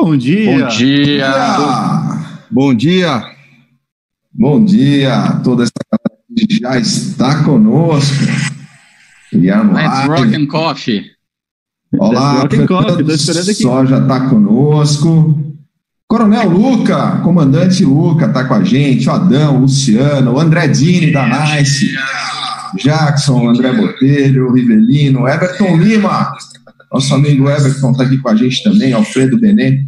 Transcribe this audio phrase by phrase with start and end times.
[0.00, 0.58] Bom dia.
[0.62, 1.32] Bom dia.
[2.48, 3.22] Bom dia.
[4.32, 5.40] Bom dia.
[5.42, 8.14] Toda essa galera que já está conosco.
[9.32, 11.04] Guilherme Let's rock and coffee.
[11.98, 13.12] Olá, rock and coffee.
[13.12, 13.62] Esperando aqui.
[13.62, 15.36] Só já está conosco.
[16.06, 19.08] Coronel Luca, comandante Luca, está com a gente.
[19.08, 21.92] O Adão, o Luciano, o André Dini da Nice.
[22.76, 26.32] Jackson, André Botelho, Rivelino, Everton Lima,
[26.92, 29.78] nosso amigo Everton está aqui com a gente também, Alfredo Benê.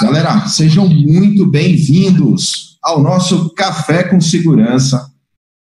[0.00, 5.10] Galera, sejam muito bem-vindos ao nosso Café com Segurança.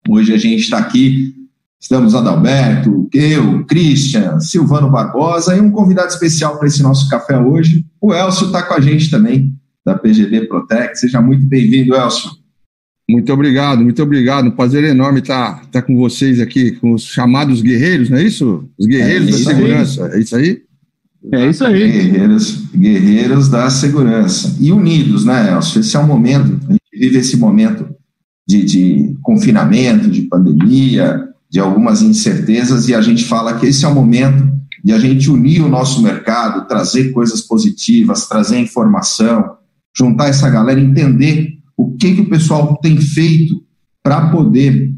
[0.08, 1.34] Hoje a gente está aqui,
[1.80, 7.84] estamos Adalberto, eu, Christian, Silvano Barbosa e um convidado especial para esse nosso café hoje.
[8.00, 9.52] O Elcio está com a gente também,
[9.84, 10.98] da PGD Protect.
[10.98, 12.30] Seja muito bem-vindo, Elcio.
[13.08, 14.48] Muito obrigado, muito obrigado.
[14.48, 18.68] Um prazer enorme estar, estar com vocês aqui, com os chamados guerreiros, não é isso?
[18.76, 20.62] Os guerreiros é da segurança, é isso aí?
[21.32, 21.78] É isso aí.
[21.78, 24.56] Guerreiros, guerreiros da segurança.
[24.60, 25.80] E unidos, né, Elcio?
[25.80, 27.88] Esse é o momento, a gente vive esse momento
[28.46, 33.88] de, de confinamento, de pandemia, de algumas incertezas, e a gente fala que esse é
[33.88, 34.52] o momento
[34.84, 39.56] de a gente unir o nosso mercado, trazer coisas positivas, trazer informação,
[39.96, 43.62] juntar essa galera, entender o que, que o pessoal tem feito
[44.02, 44.94] para poder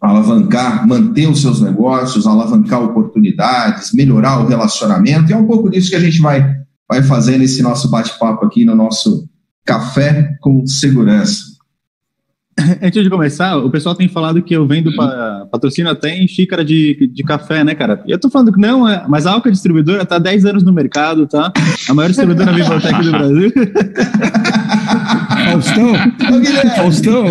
[0.00, 5.30] alavancar, manter os seus negócios, alavancar oportunidades, melhorar o relacionamento.
[5.30, 6.54] E é um pouco disso que a gente vai,
[6.88, 9.28] vai fazer nesse nosso bate-papo aqui no nosso
[9.64, 11.55] Café com Segurança.
[12.82, 16.64] Antes de começar, o pessoal tem falado que eu vendo para patrocínio até em xícara
[16.64, 18.02] de, de café, né, cara?
[18.06, 20.62] E eu tô falando que não, é, mas a Alca Distribuidora tá há 10 anos
[20.62, 21.52] no mercado, tá?
[21.88, 23.52] A maior distribuidora biblioteca do Brasil.
[25.46, 25.94] Faustão?
[26.76, 27.24] Faustão?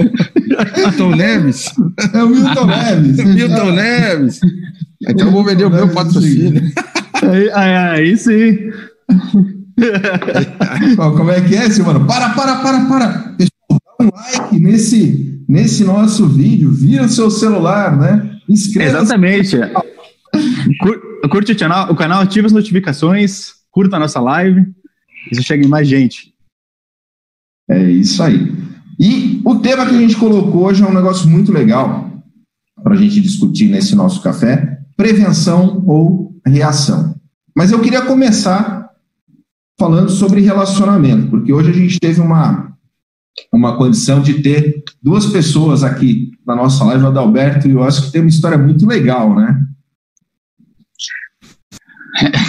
[0.77, 1.73] Milton Neves?
[2.13, 3.25] É o Milton Neves.
[3.25, 4.39] Milton Neves.
[5.01, 6.61] Então eu vou vender o meu patrocínio.
[7.23, 8.57] Aí, aí, aí sim.
[10.95, 12.05] Como é que é, Silvano?
[12.05, 13.35] Para, para, para, para.
[13.39, 13.54] Um
[14.15, 16.71] like nesse, nesse nosso vídeo.
[16.71, 18.39] Vira o seu celular, né?
[18.49, 19.57] Inscreva Exatamente.
[21.29, 24.65] Curte o canal, o canal, ativa as notificações, curta a nossa live.
[25.31, 26.33] Isso chega em mais gente.
[27.69, 28.53] É isso aí.
[28.99, 32.11] E o tema que a gente colocou hoje é um negócio muito legal
[32.81, 37.15] para a gente discutir nesse nosso café: prevenção ou reação.
[37.55, 38.89] Mas eu queria começar
[39.79, 42.74] falando sobre relacionamento, porque hoje a gente teve uma,
[43.51, 48.05] uma condição de ter duas pessoas aqui na nossa live, o Adalberto e o Oscar,
[48.05, 49.59] que tem uma história muito legal, né?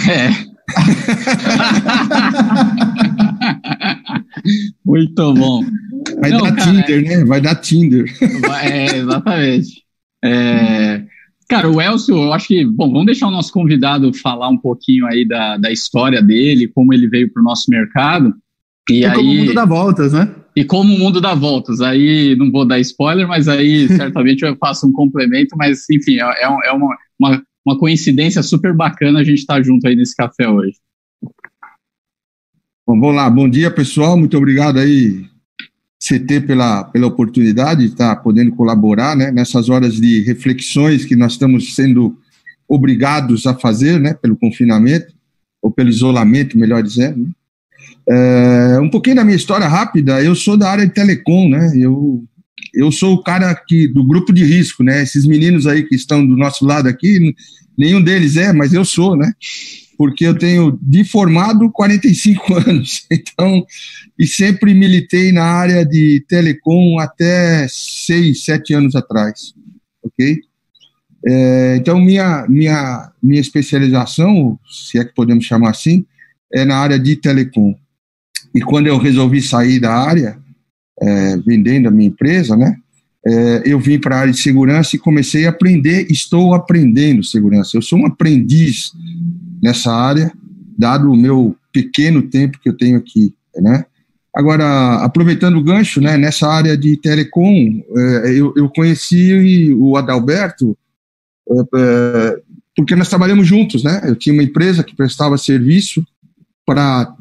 [0.09, 0.47] É.
[4.85, 5.63] Muito bom.
[6.19, 7.25] Vai Não, dar cara, Tinder, né?
[7.25, 8.05] Vai dar Tinder.
[8.63, 9.83] É, exatamente.
[10.23, 11.03] É,
[11.49, 15.05] cara, o Elcio, eu acho que, bom, vamos deixar o nosso convidado falar um pouquinho
[15.05, 18.33] aí da, da história dele, como ele veio para o nosso mercado.
[18.89, 20.33] E, e aí, como o mundo dá voltas, né?
[20.57, 21.81] E como o mundo dá voltas.
[21.81, 26.43] Aí não vou dar spoiler, mas aí certamente eu faço um complemento, mas enfim, é,
[26.43, 30.49] é uma, uma, uma coincidência super bacana a gente estar tá junto aí nesse café
[30.49, 30.77] hoje.
[32.87, 33.29] Bom, vamos lá.
[33.29, 34.17] Bom dia, pessoal.
[34.17, 35.27] Muito obrigado aí,
[35.99, 41.33] CT, pela, pela oportunidade de estar podendo colaborar né, nessas horas de reflexões que nós
[41.33, 42.17] estamos sendo
[42.67, 45.13] obrigados a fazer né, pelo confinamento,
[45.61, 47.25] ou pelo isolamento, melhor dizendo.
[47.25, 47.29] Né?
[48.09, 50.21] É, um pouquinho da minha história rápida.
[50.21, 51.71] Eu sou da área de telecom, né?
[51.75, 52.23] Eu,
[52.73, 55.03] eu sou o cara que, do grupo de risco, né?
[55.03, 57.33] Esses meninos aí que estão do nosso lado aqui,
[57.77, 59.31] nenhum deles é, mas eu sou, né?
[59.97, 63.65] porque eu tenho de formado 45 anos, então,
[64.17, 69.53] e sempre militei na área de telecom até 6, 7 anos atrás,
[70.03, 70.39] ok?
[71.25, 76.05] É, então, minha, minha, minha especialização, se é que podemos chamar assim,
[76.53, 77.75] é na área de telecom.
[78.53, 80.37] E quando eu resolvi sair da área,
[81.01, 82.75] é, vendendo a minha empresa, né,
[83.25, 87.75] é, eu vim para a área de segurança e comecei a aprender, estou aprendendo segurança.
[87.75, 88.91] Eu sou um aprendiz
[89.61, 90.31] nessa área,
[90.77, 93.85] dado o meu pequeno tempo que eu tenho aqui, né?
[94.33, 100.77] Agora, aproveitando o gancho, né, nessa área de telecom, é, eu, eu conheci o Adalberto
[101.49, 102.41] é, é,
[102.75, 104.01] porque nós trabalhamos juntos, né?
[104.03, 106.05] Eu tinha uma empresa que prestava serviço
[106.65, 107.15] para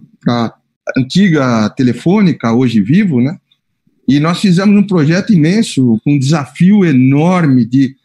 [0.97, 3.39] antiga telefônica, hoje vivo, né?
[4.09, 7.97] E nós fizemos um projeto imenso, um desafio enorme de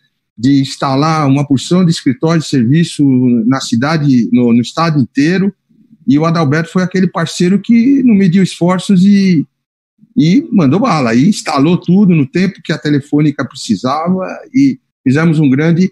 [0.42, 3.04] de instalar uma porção de escritórios de serviço
[3.46, 5.54] na cidade, no, no estado inteiro,
[6.08, 9.46] e o Adalberto foi aquele parceiro que não mediu esforços e,
[10.18, 15.48] e mandou bala, e instalou tudo no tempo que a telefônica precisava, e fizemos um
[15.48, 15.92] grande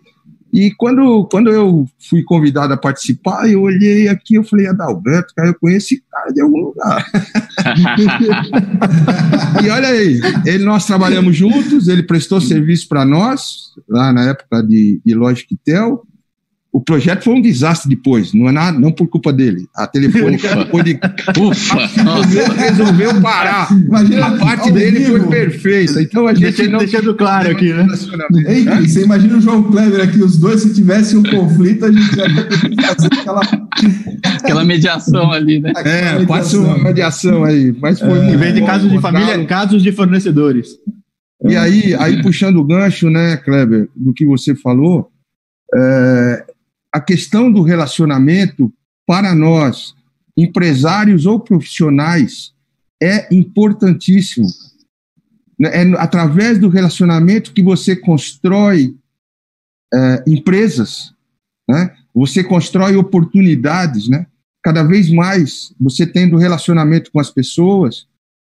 [0.51, 5.49] E quando, quando eu fui convidado a participar, eu olhei aqui, eu falei, Adalberto, cara,
[5.49, 7.05] eu conheço esse cara de algum lugar.
[9.63, 14.63] e olha aí, ele, nós trabalhamos juntos, ele prestou serviço para nós, lá na época
[14.63, 16.03] de, de Logic Tel,
[16.71, 19.67] o projeto foi um desastre depois, não é nada, não por culpa dele.
[19.75, 20.99] A telefônica depois de
[21.39, 23.71] Ufa, resolveu, resolveu parar.
[23.71, 25.99] Imagina, a parte dele foi perfeita.
[26.01, 27.87] Então a gente deixando, não deixando claro aqui, né?
[28.47, 32.15] Ei, você imagina o João Kleber aqui, os dois, se tivesse um conflito, a gente
[32.15, 32.47] já ia
[32.93, 33.41] fazer aquela
[34.43, 35.73] aquela mediação ali, né?
[35.77, 39.43] É, pode ser uma mediação aí, mas foi é, Em vez de casos de família,
[39.45, 40.69] casos de fornecedores.
[41.45, 45.09] E aí, aí puxando o gancho, né, Kleber, do que você falou,
[45.73, 46.45] é,
[46.93, 48.73] a questão do relacionamento
[49.05, 49.95] para nós,
[50.37, 52.53] empresários ou profissionais,
[53.01, 54.47] é importantíssimo.
[55.61, 58.95] É através do relacionamento que você constrói
[59.93, 61.13] é, empresas,
[61.67, 61.95] né?
[62.13, 64.07] você constrói oportunidades.
[64.07, 64.25] Né?
[64.63, 68.07] Cada vez mais você tendo relacionamento com as pessoas,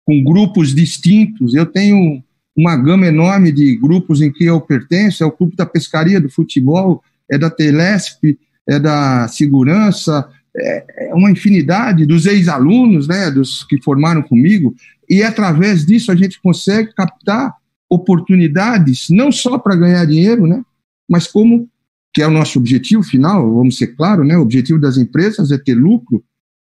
[0.05, 1.55] com grupos distintos.
[1.55, 2.23] Eu tenho
[2.56, 6.31] uma gama enorme de grupos em que eu pertenço, é o Clube da Pescaria, do
[6.31, 8.38] Futebol, é da Telesp,
[8.69, 14.75] é da segurança, é, é uma infinidade dos ex-alunos, né, dos que formaram comigo,
[15.08, 17.55] e através disso a gente consegue captar
[17.88, 20.62] oportunidades, não só para ganhar dinheiro, né,
[21.08, 21.69] mas como,
[22.12, 25.58] que é o nosso objetivo final, vamos ser claro, né, o objetivo das empresas é
[25.58, 26.25] ter lucro,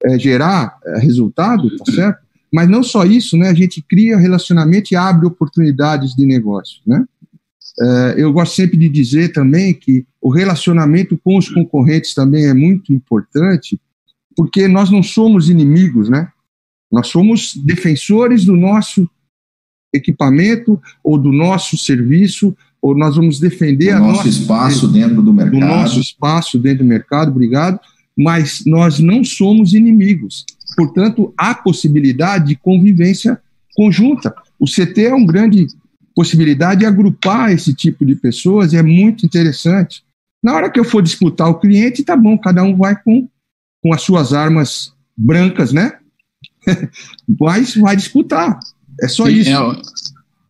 [0.04, 2.19] é gerar é, resultado, tá certo?
[2.51, 7.04] Mas não só isso, né, a gente cria relacionamento e abre oportunidades de negócio, né?
[7.81, 12.54] É, eu gosto sempre de dizer também que o relacionamento com os concorrentes também é
[12.54, 13.80] muito importante,
[14.36, 16.30] porque nós não somos inimigos, né?
[16.92, 19.10] Nós somos defensores do nosso
[19.94, 25.58] equipamento ou do nosso serviço, ou nós vamos defender o nosso espaço dentro do mercado.
[25.58, 27.80] O nosso espaço dentro do mercado, obrigado.
[28.18, 30.46] Mas nós não somos inimigos.
[30.75, 33.40] Portanto, há possibilidade de convivência
[33.75, 34.34] conjunta.
[34.60, 35.68] O CT é um grande
[36.16, 40.04] possibilidade de agrupar esse tipo de pessoas é muito interessante.
[40.44, 43.28] Na hora que eu for disputar o cliente, tá bom, cada um vai com,
[43.82, 45.98] com as suas armas brancas, né?
[47.40, 48.60] Mas vai disputar.
[49.02, 49.50] É só Sim, isso.
[49.50, 49.82] É,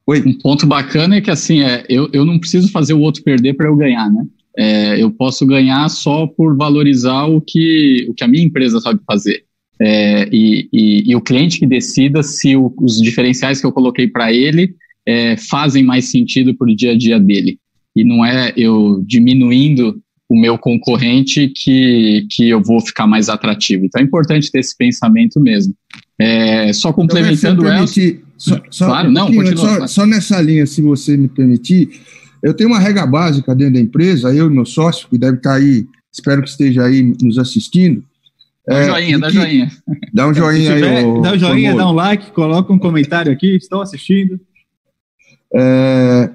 [0.08, 0.24] Oi.
[0.26, 3.54] Um ponto bacana é que assim, é, eu, eu não preciso fazer o outro perder
[3.54, 4.26] para eu ganhar, né?
[4.58, 9.00] É, eu posso ganhar só por valorizar o que, o que a minha empresa sabe
[9.06, 9.44] fazer.
[9.82, 14.08] É, e, e, e, o cliente que decida se o, os diferenciais que eu coloquei
[14.08, 14.76] para ele
[15.10, 17.58] é, fazem mais sentido para o dia a dia dele.
[17.96, 23.86] E não é eu diminuindo o meu concorrente que, que eu vou ficar mais atrativo.
[23.86, 25.74] Então é importante ter esse pensamento mesmo.
[26.20, 29.88] É, só complementando então, permitir, só, só, claro, um não, continua, só, claro.
[29.88, 31.90] só nessa linha, se você me permitir,
[32.44, 35.56] eu tenho uma regra básica dentro da empresa, eu e meu sócio, que deve estar
[35.56, 38.04] aí, espero que esteja aí nos assistindo.
[38.68, 39.72] Dá um é, joinha, dá joinha.
[40.14, 41.22] Dá um joinha tiver, aí.
[41.22, 44.40] dá um joinha, dá um like, coloca um comentário aqui, estão assistindo
[45.54, 46.30] é,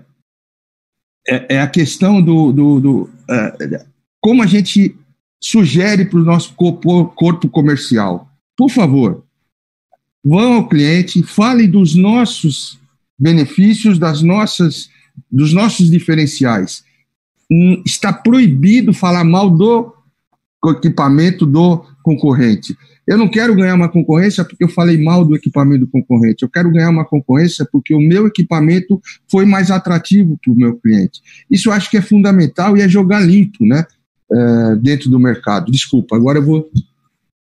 [1.28, 3.84] é, é a questão do, do, do é,
[4.20, 4.96] como a gente
[5.43, 8.28] sugere para o nosso corpo, corpo comercial.
[8.56, 9.25] Por favor,
[10.25, 12.78] vão ao cliente, fale dos nossos
[13.19, 14.88] benefícios, das nossas,
[15.31, 16.82] dos nossos diferenciais.
[17.50, 19.94] Hum, está proibido falar mal do
[20.66, 22.76] equipamento do concorrente.
[23.06, 26.42] Eu não quero ganhar uma concorrência porque eu falei mal do equipamento do concorrente.
[26.42, 30.76] Eu quero ganhar uma concorrência porque o meu equipamento foi mais atrativo para o meu
[30.76, 31.20] cliente.
[31.50, 33.84] Isso eu acho que é fundamental e é jogar limpo, né?
[34.32, 35.70] É, dentro do mercado.
[35.70, 36.70] Desculpa, agora eu vou.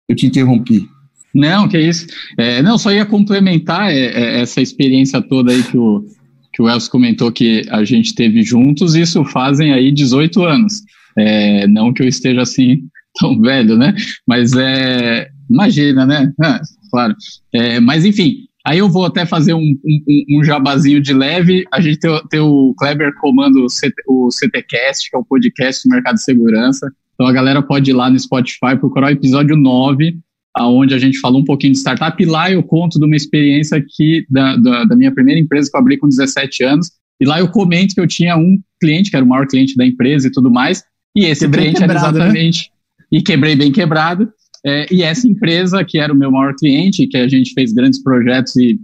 [0.08, 0.88] Eu te interrompi.
[1.34, 2.08] Não, que isso.
[2.38, 6.06] É, não, só ia complementar é, é, essa experiência toda aí que o,
[6.54, 8.96] que o Elcio comentou que a gente teve juntos.
[8.96, 10.82] Isso fazem aí 18 anos.
[11.18, 12.84] É, não que eu esteja assim
[13.20, 13.96] tão velho, né?
[14.26, 16.34] Mas é, Imagina, né?
[16.42, 16.62] Ah,
[16.92, 17.16] claro.
[17.54, 21.66] É, mas enfim, aí eu vou até fazer um, um, um jabazinho de leve.
[21.72, 25.88] A gente tem, tem o Kleber comando o, CT, o CTCast, que é o podcast
[25.88, 26.92] do Mercado de Segurança.
[27.14, 30.18] Então a galera pode ir lá no Spotify procurar o episódio 9,
[30.56, 32.22] aonde a gente falou um pouquinho de startup.
[32.22, 35.76] E lá eu conto de uma experiência aqui da, da, da minha primeira empresa que
[35.76, 36.92] eu abri com 17 anos.
[37.20, 39.86] E lá eu comento que eu tinha um cliente, que era o maior cliente da
[39.86, 40.84] empresa e tudo mais.
[41.16, 42.00] E esse quebrei cliente era né?
[42.00, 42.70] exatamente.
[42.70, 43.18] Né?
[43.20, 44.32] E quebrei bem quebrado.
[44.68, 48.04] É, e essa empresa, que era o meu maior cliente, que a gente fez grandes
[48.04, 48.78] projetos e,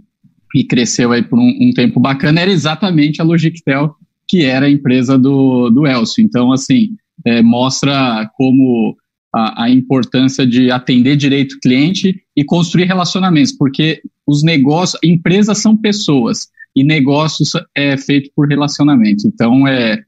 [0.54, 3.94] e cresceu aí por um, um tempo bacana, era exatamente a Logictel,
[4.26, 6.24] que era a empresa do, do Elcio.
[6.24, 8.96] Então, assim, é, mostra como
[9.30, 15.58] a, a, importância de atender direito o cliente e construir relacionamentos, porque os negócios, empresas
[15.58, 19.28] são pessoas e negócios é feito por relacionamento.
[19.28, 20.02] Então, é,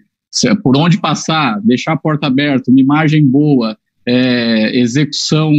[0.62, 5.52] por onde passar, deixar a porta aberta, uma imagem boa, é, execução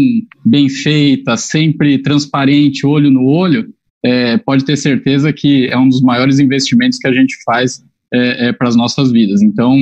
[0.46, 3.74] bem feita, sempre transparente, olho no olho,
[4.04, 8.48] é, pode ter certeza que é um dos maiores investimentos que a gente faz é,
[8.48, 9.42] é para as nossas vidas.
[9.42, 9.76] Então,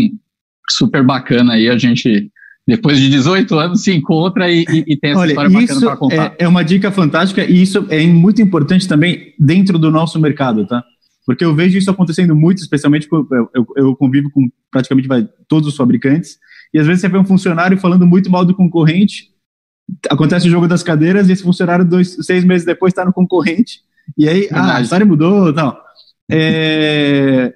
[0.69, 2.31] super bacana aí a gente
[2.67, 5.97] depois de 18 anos se encontra e, e, e tem essa Olha, história bacana para
[5.97, 6.35] contar.
[6.39, 10.65] É, é uma dica fantástica e isso é muito importante também dentro do nosso mercado,
[10.65, 10.83] tá?
[11.25, 15.07] Porque eu vejo isso acontecendo muito, especialmente eu, eu, convivo com praticamente
[15.47, 16.37] todos os fabricantes,
[16.73, 19.31] e às vezes você vê um funcionário falando muito mal do concorrente,
[20.09, 23.81] acontece o jogo das cadeiras, e esse funcionário, dois, seis meses depois, está no concorrente,
[24.17, 24.69] e aí, Verdade.
[24.69, 25.75] ah, a história mudou, não.
[26.31, 27.55] É,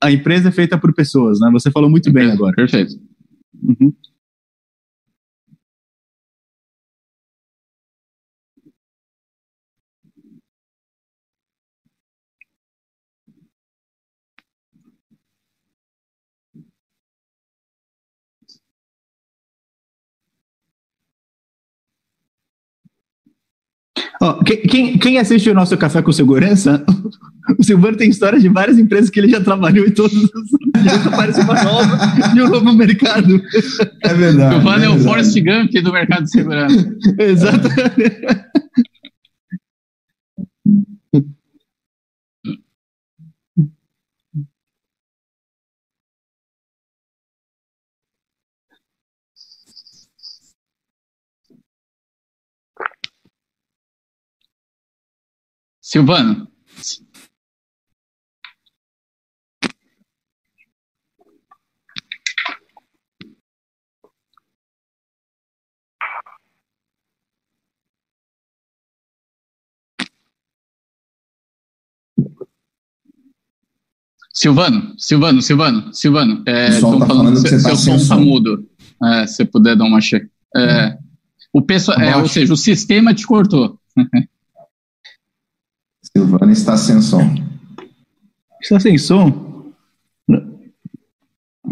[0.00, 1.50] a empresa é feita por pessoas, né?
[1.52, 2.54] Você falou muito bem agora.
[2.54, 2.94] Perfeito.
[3.62, 3.92] Uhum.
[24.20, 26.84] Oh, quem, quem, assiste o nosso Café com Segurança,
[27.58, 30.30] o Silvano tem histórias de várias empresas que ele já trabalhou e todos os
[30.82, 31.96] dias aparece uma nova
[32.32, 33.40] de um novo mercado.
[34.02, 34.54] É verdade.
[34.54, 36.96] O Silvano é, é o Forrest Gump do mercado de segurança.
[37.18, 38.20] Exatamente.
[55.94, 56.48] Silvano.
[74.32, 78.68] Silvano, Silvano, Silvano, Silvano, é, estão tá falando, que seu, tá seu som tá mudo.
[79.00, 80.28] É, se puder dar uma check.
[80.56, 80.98] É,
[81.52, 83.78] o pessoal, é, ou seja, o sistema te cortou.
[86.16, 87.34] Silvana está sem som.
[88.62, 89.72] Está sem som?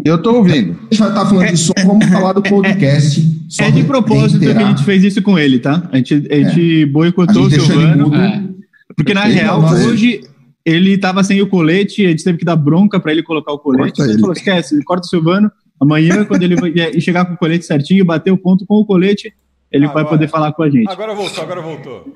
[0.03, 0.73] Eu estou ouvindo.
[0.73, 3.31] A gente vai estar falando de som, vamos falar do podcast.
[3.59, 5.87] É de propósito que a gente fez isso com ele, tá?
[5.91, 6.85] A gente, a gente é.
[6.87, 8.15] boicotou a gente o Silvano.
[8.15, 8.43] É.
[8.95, 10.21] Porque, na real, hoje
[10.65, 13.59] ele estava sem o colete, a gente teve que dar bronca para ele colocar o
[13.59, 13.97] colete.
[13.97, 15.51] Corta ele falou: esquece, corta o Silvano.
[15.79, 16.55] Amanhã, quando ele
[16.99, 19.31] chegar com o colete certinho, bater o ponto com o colete,
[19.71, 20.89] ele agora, vai poder falar com a gente.
[20.89, 22.13] Agora voltou, agora voltou.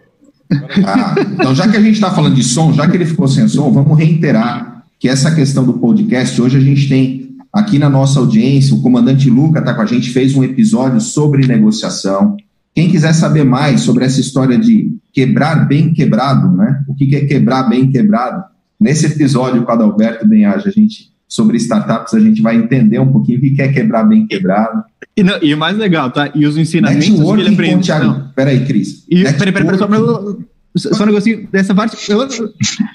[0.86, 3.48] Ah, então, já que a gente está falando de som, já que ele ficou sem
[3.48, 8.20] som, vamos reiterar que essa questão do podcast, hoje a gente tem aqui na nossa
[8.20, 12.38] audiência, o comandante Luca está com a gente, fez um episódio sobre negociação.
[12.74, 16.84] Quem quiser saber mais sobre essa história de quebrar bem quebrado, né?
[16.88, 18.44] O que é quebrar bem quebrado?
[18.80, 23.40] Nesse episódio com Adalberto Benhaja, a gente sobre startups, a gente vai entender um pouquinho
[23.40, 24.84] o que é quebrar bem quebrado.
[25.16, 26.32] E, não, e o mais legal, tá?
[26.34, 27.86] E os ensinamentos Networking que ele aprende.
[27.86, 29.06] Thiago, peraí, Cris.
[29.10, 29.98] E, peraí, peraí, peraí, só, pra,
[30.78, 31.98] só um negocinho dessa parte.
[32.10, 32.28] Eu,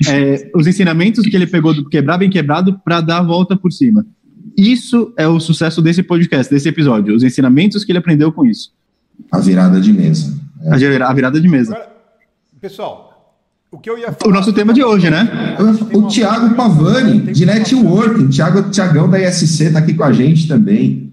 [0.09, 3.73] é, os ensinamentos que ele pegou do quebrar bem quebrado para dar a volta por
[3.73, 4.07] cima.
[4.57, 7.15] Isso é o sucesso desse podcast, desse episódio.
[7.15, 8.73] Os ensinamentos que ele aprendeu com isso.
[9.31, 10.35] A virada de mesa.
[10.63, 11.03] É.
[11.03, 11.75] A virada de mesa.
[11.75, 11.93] Agora,
[12.61, 13.12] pessoal,
[13.73, 14.31] o que eu ia falar.
[14.31, 15.57] O nosso tema de hoje, né?
[15.95, 18.29] O Tiago Pavani, de networking.
[18.29, 21.11] Tiago Tiagão da ISC está aqui com a gente também.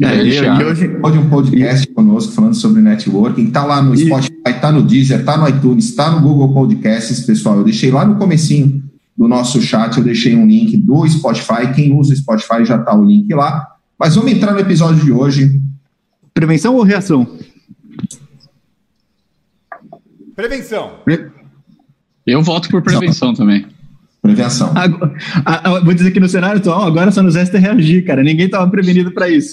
[0.00, 1.92] É, ele, hoje pode um podcast e...
[1.92, 3.44] conosco falando sobre networking.
[3.44, 7.58] Está lá no Spotify, está no Deezer, está no iTunes, está no Google Podcasts, pessoal.
[7.58, 8.82] Eu deixei lá no comecinho
[9.16, 11.72] do nosso chat, eu deixei um link do Spotify.
[11.74, 13.68] Quem usa o Spotify já está o link lá.
[13.96, 15.60] Mas vamos entrar no episódio de hoje.
[16.34, 17.26] Prevenção ou reação?
[20.34, 20.94] Prevenção.
[21.04, 21.41] Pre
[22.26, 23.34] eu voto por prevenção Não.
[23.34, 23.66] também.
[24.22, 24.70] Prevenção.
[24.74, 25.14] Agora,
[25.44, 28.22] a, a, vou dizer que no cenário atual, agora só nos resta reagir, cara.
[28.22, 29.52] Ninguém estava prevenido para isso.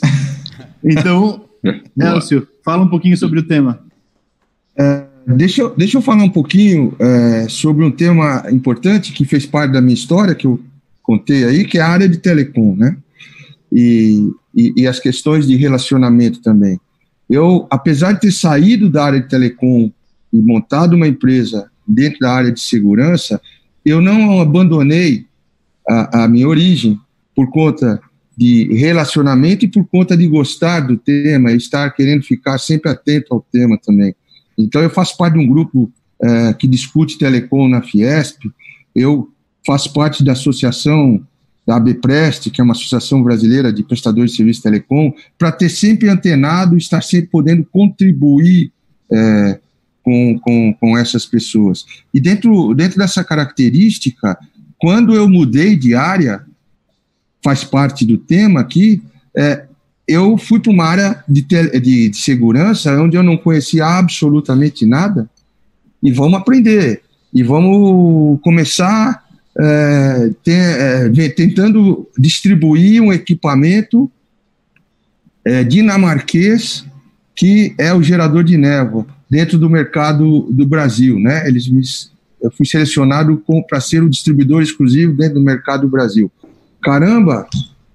[0.84, 1.46] Então,
[2.00, 3.80] Elcio, fala um pouquinho sobre o tema.
[4.78, 9.46] É, deixa, eu, deixa eu falar um pouquinho é, sobre um tema importante que fez
[9.46, 10.60] parte da minha história, que eu
[11.02, 12.96] contei aí, que é a área de telecom, né?
[13.72, 16.80] E, e, e as questões de relacionamento também.
[17.28, 19.92] Eu, apesar de ter saído da área de telecom
[20.32, 23.41] e montado uma empresa dentro da área de segurança,
[23.84, 25.25] eu não abandonei
[25.88, 27.00] a, a minha origem
[27.36, 28.00] por conta
[28.38, 33.46] de relacionamento e por conta de gostar do tema, estar querendo ficar sempre atento ao
[33.51, 34.15] tema também.
[34.58, 35.91] Então, eu faço parte de um grupo
[36.22, 38.39] é, que discute telecom na Fiesp,
[38.96, 39.29] eu
[39.65, 41.22] faço parte da associação
[41.65, 46.10] da ABPrest, que é uma associação brasileira de prestadores de serviço telecom, para ter sempre
[46.10, 48.72] antenado, estar sempre podendo contribuir
[49.12, 49.60] é,
[50.10, 51.86] com, com, com essas pessoas.
[52.12, 54.36] E dentro, dentro dessa característica,
[54.80, 56.42] quando eu mudei de área,
[57.44, 59.04] faz parte do tema aqui,
[59.38, 59.66] é,
[60.08, 65.30] eu fui para uma área de, de, de, segurança onde eu não conhecia absolutamente nada
[66.01, 69.24] e vamos aprender e vamos começar
[69.60, 74.12] é, ter, é, tentando distribuir um equipamento
[75.46, 76.84] é, dinamarquês
[77.36, 81.48] que é o gerador de névoa dentro do mercado do Brasil, né?
[81.48, 81.81] Eles me,
[82.41, 86.31] eu fui selecionado para ser o distribuidor exclusivo dentro do mercado do Brasil.
[86.81, 87.48] Caramba,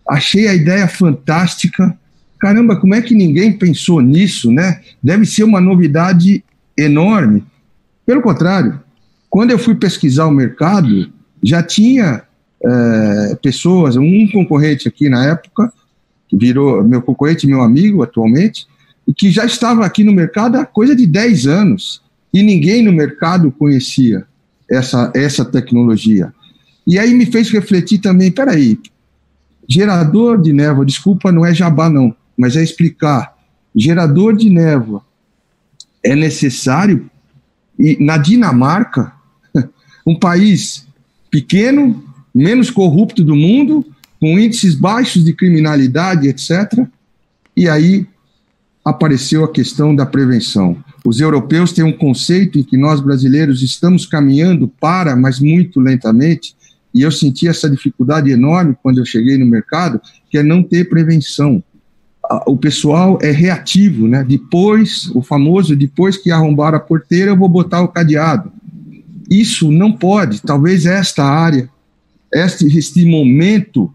[0.08, 1.96] achei a ideia fantástica.
[2.38, 4.80] Caramba, como é que ninguém pensou nisso, né?
[5.02, 6.44] Deve ser uma novidade
[6.76, 7.42] enorme.
[8.06, 8.80] Pelo contrário,
[9.30, 11.10] quando eu fui pesquisar o mercado,
[11.42, 12.22] já tinha
[12.62, 15.72] é, pessoas, um concorrente aqui na época,
[16.28, 18.66] que virou meu concorrente, meu amigo atualmente,
[19.12, 23.52] que já estava aqui no mercado há coisa de 10 anos, e ninguém no mercado
[23.52, 24.26] conhecia
[24.70, 26.32] essa, essa tecnologia.
[26.86, 28.78] E aí me fez refletir também, peraí,
[29.68, 33.34] gerador de névoa, desculpa, não é jabá não, mas é explicar,
[33.74, 35.02] gerador de névoa
[36.02, 37.10] é necessário,
[37.78, 39.12] e na Dinamarca,
[40.06, 40.86] um país
[41.30, 43.86] pequeno, menos corrupto do mundo,
[44.20, 46.86] com índices baixos de criminalidade, etc.
[47.56, 48.06] E aí
[48.84, 50.76] apareceu a questão da prevenção.
[51.04, 56.54] Os europeus têm um conceito em que nós brasileiros estamos caminhando para, mas muito lentamente,
[56.94, 60.00] e eu senti essa dificuldade enorme quando eu cheguei no mercado,
[60.30, 61.62] que é não ter prevenção.
[62.46, 64.22] O pessoal é reativo, né?
[64.22, 68.52] Depois, o famoso, depois que arrombar a porteira, eu vou botar o cadeado.
[69.28, 70.40] Isso não pode.
[70.40, 71.68] Talvez esta área,
[72.32, 73.92] este, este momento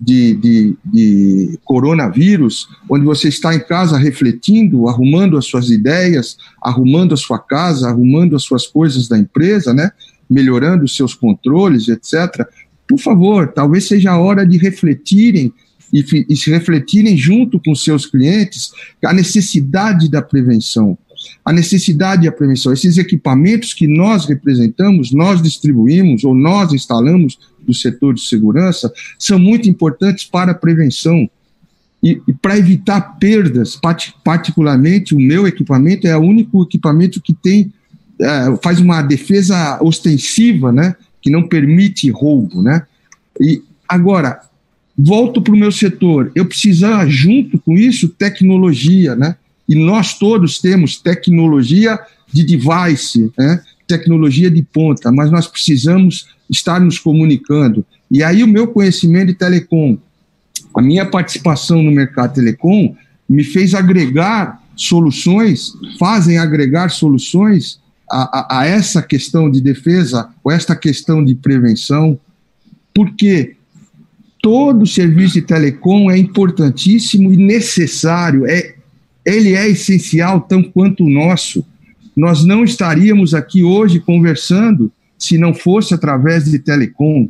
[0.00, 7.14] de, de, de, coronavírus, onde você está em casa refletindo, arrumando as suas ideias, arrumando
[7.14, 9.90] a sua casa, arrumando as suas coisas da empresa, né?
[10.28, 12.46] melhorando os seus controles, etc.
[12.86, 15.52] Por favor, talvez seja a hora de refletirem
[15.92, 18.72] e, e se refletirem junto com seus clientes
[19.04, 20.98] a necessidade da prevenção
[21.44, 22.72] a necessidade da prevenção.
[22.72, 29.38] Esses equipamentos que nós representamos, nós distribuímos ou nós instalamos do setor de segurança, são
[29.38, 31.28] muito importantes para a prevenção.
[32.02, 33.78] E, e para evitar perdas,
[34.22, 37.72] particularmente o meu equipamento é o único equipamento que tem
[38.20, 42.82] é, faz uma defesa ostensiva, né, que não permite roubo, né.
[43.40, 44.40] E agora
[44.96, 49.36] volto para o meu setor, eu precisar junto com isso tecnologia, né.
[49.68, 51.98] E nós todos temos tecnologia
[52.32, 57.84] de device, né, tecnologia de ponta, mas nós precisamos estar nos comunicando.
[58.10, 59.98] E aí o meu conhecimento de telecom,
[60.74, 62.94] a minha participação no mercado telecom
[63.28, 70.52] me fez agregar soluções, fazem agregar soluções a, a, a essa questão de defesa ou
[70.52, 72.18] esta questão de prevenção,
[72.94, 73.56] porque
[74.40, 78.76] todo serviço de telecom é importantíssimo e necessário, é,
[79.24, 81.64] ele é essencial tão quanto o nosso.
[82.16, 87.28] Nós não estaríamos aqui hoje conversando se não fosse através de telecom,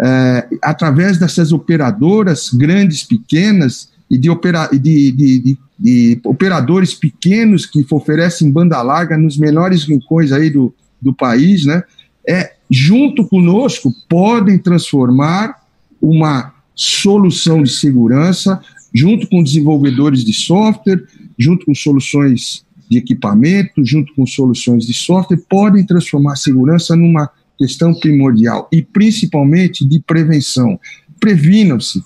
[0.00, 7.84] é, através dessas operadoras grandes, pequenas, e de, opera, de, de, de, operadores pequenos que
[7.90, 11.82] oferecem banda larga nos menores rincões aí do, do país, né?
[12.26, 15.62] É, junto conosco, podem transformar
[16.00, 18.60] uma solução de segurança,
[18.94, 21.02] junto com desenvolvedores de software,
[21.38, 27.30] junto com soluções de equipamento, junto com soluções de software, podem transformar a segurança numa
[27.58, 30.78] questão primordial e principalmente de prevenção.
[31.18, 32.02] Previnam-se.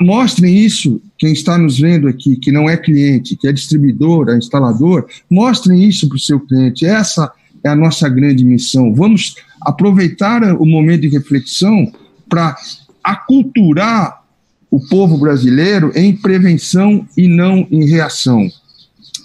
[0.00, 4.36] Mostrem isso, quem está nos vendo aqui, que não é cliente, que é distribuidor, é
[4.38, 6.86] instalador, mostrem isso para o seu cliente.
[6.86, 7.30] Essa
[7.62, 8.94] é a nossa grande missão.
[8.94, 11.92] Vamos aproveitar o momento de reflexão
[12.28, 12.56] para
[13.04, 14.22] aculturar
[14.70, 18.48] o povo brasileiro em prevenção e não em reação.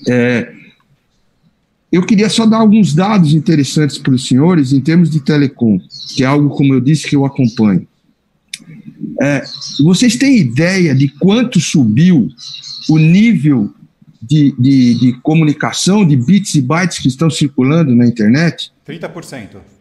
[0.07, 0.53] É,
[1.93, 5.79] eu queria só dar alguns dados interessantes para os senhores em termos de telecom,
[6.15, 7.87] que é algo, como eu disse, que eu acompanho.
[9.21, 9.43] É,
[9.83, 12.29] vocês têm ideia de quanto subiu
[12.89, 13.71] o nível
[14.19, 18.71] de, de, de, comunicação, de bits e bytes que estão circulando na internet?
[18.87, 19.72] 30%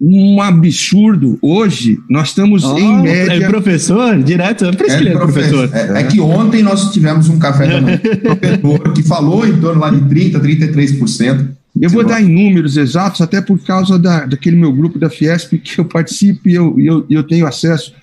[0.00, 1.38] um absurdo.
[1.42, 3.44] Hoje, nós estamos oh, em média.
[3.44, 4.22] É professor?
[4.22, 4.64] Direto?
[4.64, 5.70] É por isso é, que ele é professor.
[5.72, 9.80] É, é, que ontem nós tivemos um café da manhã professor que falou em torno
[9.80, 11.48] lá de 30%, 33%.
[11.80, 15.58] Eu vou dar em números exatos, até por causa da, daquele meu grupo da Fiesp
[15.58, 17.94] que eu participo e eu, eu, eu tenho acesso.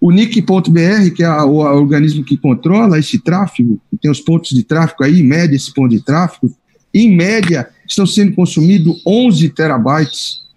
[0.00, 4.62] O NIC.br, que é o, o organismo que controla esse tráfego, tem os pontos de
[4.62, 6.52] tráfego aí, em média esse ponto de tráfego,
[6.92, 10.47] em média estão sendo consumidos 11 terabytes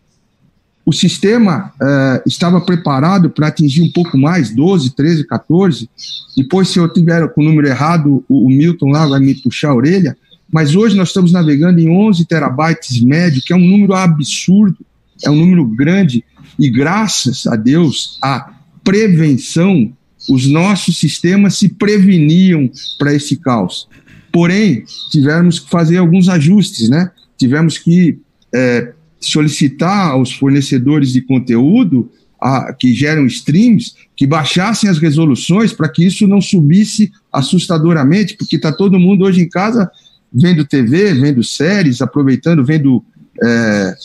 [0.86, 5.90] o sistema uh, estava preparado para atingir um pouco mais, 12, 13, 14.
[6.36, 9.70] Depois, se eu tiver com o número errado, o, o, Milton lá vai me puxar
[9.70, 10.18] a orelha.
[10.52, 14.78] Mas hoje nós estamos navegando em 11 terabytes médio, que é um número absurdo,
[15.24, 16.24] é um número grande.
[16.60, 18.52] E graças a Deus, a
[18.84, 19.94] prevenção,
[20.28, 23.88] os nossos sistemas se preveniam para esse caos.
[24.32, 27.12] Porém, tivemos que fazer alguns ajustes, né?
[27.38, 28.18] Tivemos que
[28.54, 35.88] é, solicitar aos fornecedores de conteúdo a, que geram streams que baixassem as resoluções para
[35.88, 39.90] que isso não subisse assustadoramente, porque está todo mundo hoje em casa
[40.34, 43.04] vendo TV, vendo séries, aproveitando, vendo
[43.44, 43.96] é,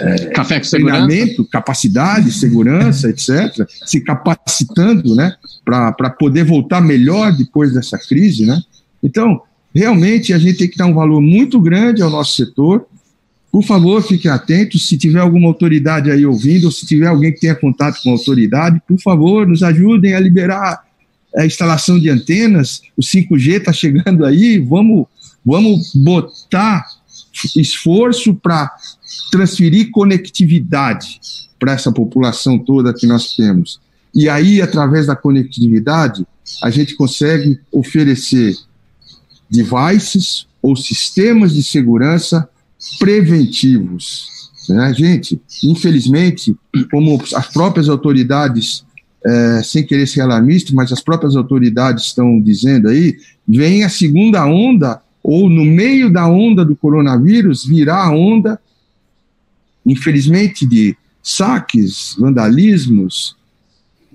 [0.00, 7.72] é, Café com treinamento, capacidade, segurança, etc., se capacitando né, para poder voltar melhor depois
[7.72, 8.44] dessa crise.
[8.44, 8.60] Né?
[9.02, 9.40] Então,
[9.74, 12.86] realmente, a gente tem que dar um valor muito grande ao nosso setor,
[13.54, 14.88] por favor, fiquem atentos.
[14.88, 18.12] Se tiver alguma autoridade aí ouvindo, ou se tiver alguém que tenha contato com a
[18.14, 20.82] autoridade, por favor, nos ajudem a liberar
[21.36, 22.82] a instalação de antenas.
[22.96, 24.58] O 5G está chegando aí.
[24.58, 25.06] Vamos,
[25.46, 26.84] vamos botar
[27.54, 28.68] esforço para
[29.30, 31.20] transferir conectividade
[31.56, 33.80] para essa população toda que nós temos.
[34.12, 36.26] E aí, através da conectividade,
[36.60, 38.56] a gente consegue oferecer
[39.48, 42.48] devices ou sistemas de segurança
[42.98, 44.50] preventivos.
[44.68, 44.92] Né?
[44.94, 46.56] Gente, infelizmente,
[46.90, 48.84] como as próprias autoridades,
[49.24, 53.16] é, sem querer ser alarmista, mas as próprias autoridades estão dizendo aí,
[53.46, 58.60] vem a segunda onda, ou no meio da onda do coronavírus, virá a onda,
[59.86, 63.36] infelizmente, de saques, vandalismos,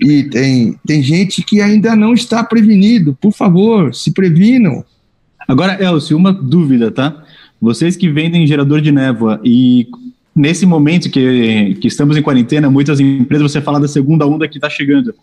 [0.01, 3.17] e tem, tem gente que ainda não está prevenido.
[3.19, 4.85] Por favor, se previnam.
[5.47, 7.23] Agora, Elcio, uma dúvida, tá?
[7.61, 9.87] Vocês que vendem gerador de névoa e
[10.35, 14.57] nesse momento que, que estamos em quarentena, muitas empresas, você fala da segunda onda que
[14.57, 15.13] está chegando.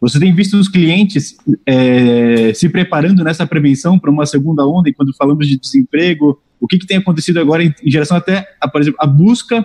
[0.00, 4.88] Você tem visto os clientes é, se preparando nessa prevenção para uma segunda onda?
[4.88, 8.46] E quando falamos de desemprego, o que, que tem acontecido agora em, em geração até,
[8.60, 9.64] a, por exemplo, a busca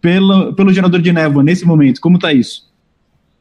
[0.00, 2.00] pelo, pelo gerador de névoa nesse momento?
[2.00, 2.68] Como está isso?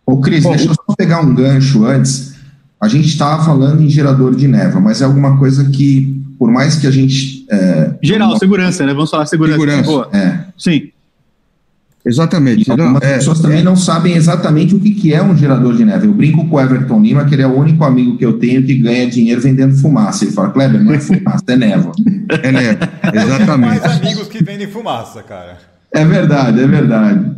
[0.06, 2.36] Ô, Cris, Bom, deixa eu só pegar um gancho antes.
[2.82, 6.78] A gente estava falando em gerador de névoa, mas é alguma coisa que por mais
[6.78, 7.39] que a gente.
[7.50, 8.94] É, Geral, segurança, né?
[8.94, 9.60] Vamos falar segurança.
[9.60, 10.16] Segurança.
[10.16, 10.46] É.
[10.58, 10.92] Sim.
[12.06, 12.68] Exatamente.
[12.68, 13.64] E algumas não, é, pessoas também é.
[13.64, 16.08] não sabem exatamente o que, que é um gerador de neve.
[16.08, 18.64] Eu brinco com o Everton Lima, que ele é o único amigo que eu tenho
[18.64, 20.24] que ganha dinheiro vendendo fumaça.
[20.24, 21.94] Ele fala, Kleber, não é fumaça, é névoa.
[22.44, 23.82] É névoa, exatamente.
[23.82, 25.58] mais amigos que vendem fumaça, cara.
[25.92, 27.32] É verdade, é verdade.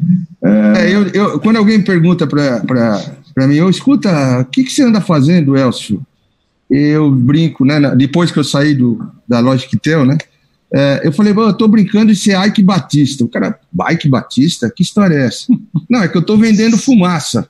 [0.44, 0.74] É...
[0.82, 5.00] é eu, eu, quando alguém pergunta para mim, eu escuta, o que, que você anda
[5.00, 6.02] fazendo, Elcio?
[6.72, 7.80] Eu brinco, né?
[7.96, 9.42] Depois que eu saí do, da
[9.82, 10.18] Tel, né?
[10.74, 13.26] É, eu falei, eu tô brincando de ser Ike Batista.
[13.26, 13.60] O cara,
[13.92, 14.72] Ike Batista?
[14.74, 15.46] Que história é essa?
[15.90, 17.48] Não, é que eu tô vendendo fumaça.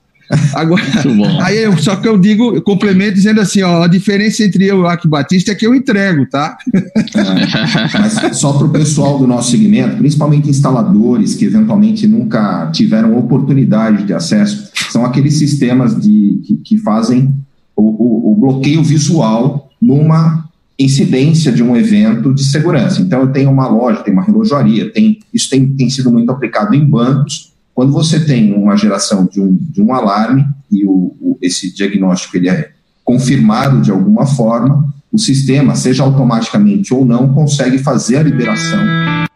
[0.55, 0.81] Agora,
[1.43, 4.79] aí eu, só que eu digo, eu complemento dizendo assim, ó, a diferença entre eu
[4.79, 6.57] e o Ike Batista é que eu entrego, tá?
[7.99, 14.03] Mas só para o pessoal do nosso segmento, principalmente instaladores que eventualmente nunca tiveram oportunidade
[14.03, 17.35] de acesso, são aqueles sistemas de, que, que fazem
[17.81, 23.01] o, o, o bloqueio visual numa incidência de um evento de segurança.
[23.01, 26.75] Então, eu tenho uma loja, tenho uma relojoaria, tem, isso tem, tem sido muito aplicado
[26.75, 27.53] em bancos.
[27.73, 32.37] Quando você tem uma geração de um, de um alarme e o, o, esse diagnóstico
[32.37, 32.71] ele é
[33.03, 38.79] confirmado de alguma forma, o sistema, seja automaticamente ou não, consegue fazer a liberação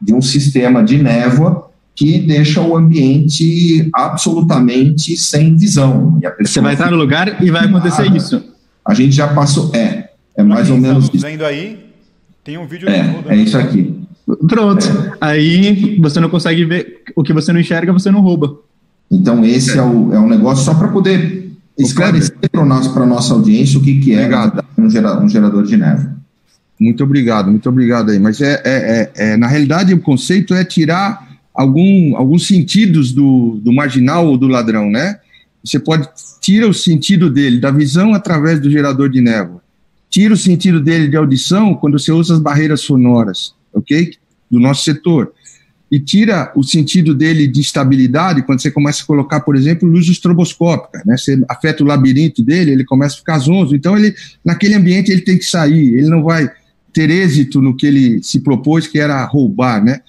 [0.01, 6.19] de um sistema de névoa que deixa o ambiente absolutamente sem visão.
[6.41, 8.17] Você vai estar no lugar e vai acontecer nada.
[8.17, 8.43] isso.
[8.85, 11.25] A gente já passou, é, é mais ou menos isso.
[11.25, 11.85] vendo aí,
[12.43, 13.95] tem um vídeo É, é isso aqui.
[14.47, 14.85] Pronto.
[14.85, 15.17] É.
[15.21, 18.57] Aí você não consegue ver o que você não enxerga, você não rouba.
[19.09, 23.33] Então esse é, é o, é um negócio só para poder esclarecer para a nossa
[23.33, 24.27] audiência o que, que é
[24.77, 26.07] um, gerador, um gerador de neve.
[26.79, 28.19] Muito obrigado, muito obrigado aí.
[28.19, 33.59] Mas é, é, é, é, na realidade o conceito é tirar algum, alguns sentidos do,
[33.63, 35.19] do marginal ou do ladrão, né?
[35.63, 36.07] Você pode
[36.41, 39.63] tira o sentido dele da visão através do gerador de névoa,
[40.11, 44.13] tira o sentido dele de audição quando você usa as barreiras sonoras, ok?
[44.51, 45.33] Do nosso setor.
[45.91, 50.07] E tira o sentido dele de estabilidade quando você começa a colocar, por exemplo, luz
[50.07, 51.15] estroboscópica, né?
[51.17, 53.75] Você afeta o labirinto dele, ele começa a ficar zonzo.
[53.75, 54.13] Então, ele,
[54.43, 56.49] naquele ambiente, ele tem que sair, ele não vai
[56.91, 60.01] ter êxito no que ele se propôs, que era roubar, né?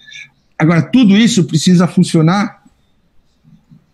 [0.59, 2.63] Agora, tudo isso precisa funcionar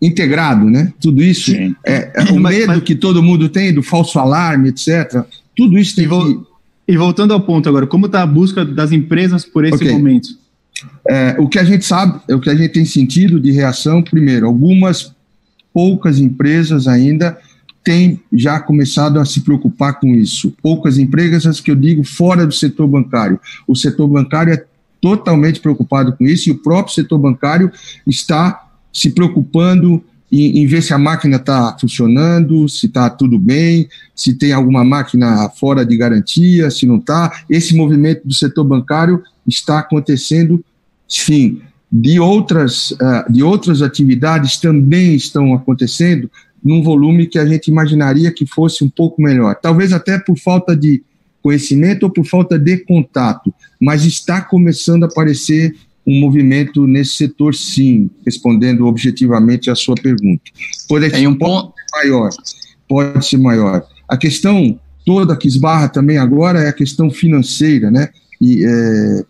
[0.01, 0.93] integrado, né?
[0.99, 1.53] Tudo isso,
[1.85, 5.23] é, é, o medo mas, que todo mundo tem do falso alarme, etc.
[5.55, 6.47] Tudo isso tem e, vo, que...
[6.93, 9.91] e voltando ao ponto agora, como está a busca das empresas por esse okay.
[9.91, 10.29] momento?
[11.07, 14.45] É, o que a gente sabe, o que a gente tem sentido de reação, primeiro,
[14.45, 15.13] algumas
[15.73, 17.37] poucas empresas ainda
[17.83, 20.53] têm já começado a se preocupar com isso.
[20.61, 23.39] Poucas empresas que eu digo fora do setor bancário.
[23.67, 24.65] O setor bancário é
[25.03, 27.69] totalmente preocupado com isso e o próprio setor bancário
[28.07, 33.89] está se preocupando em, em ver se a máquina está funcionando, se está tudo bem,
[34.15, 37.43] se tem alguma máquina fora de garantia, se não está.
[37.49, 40.63] Esse movimento do setor bancário está acontecendo,
[41.05, 41.59] sim.
[41.91, 46.31] De outras, uh, de outras atividades também estão acontecendo
[46.63, 49.53] num volume que a gente imaginaria que fosse um pouco melhor.
[49.61, 51.03] Talvez até por falta de
[51.43, 55.75] conhecimento ou por falta de contato, mas está começando a aparecer
[56.07, 60.43] um movimento nesse setor, sim, respondendo objetivamente à sua pergunta.
[60.87, 62.29] Pode, ser um ponto maior,
[62.87, 63.85] pode ser maior.
[64.07, 68.09] A questão toda que esbarra também agora é a questão financeira, né?
[68.41, 69.25] E é,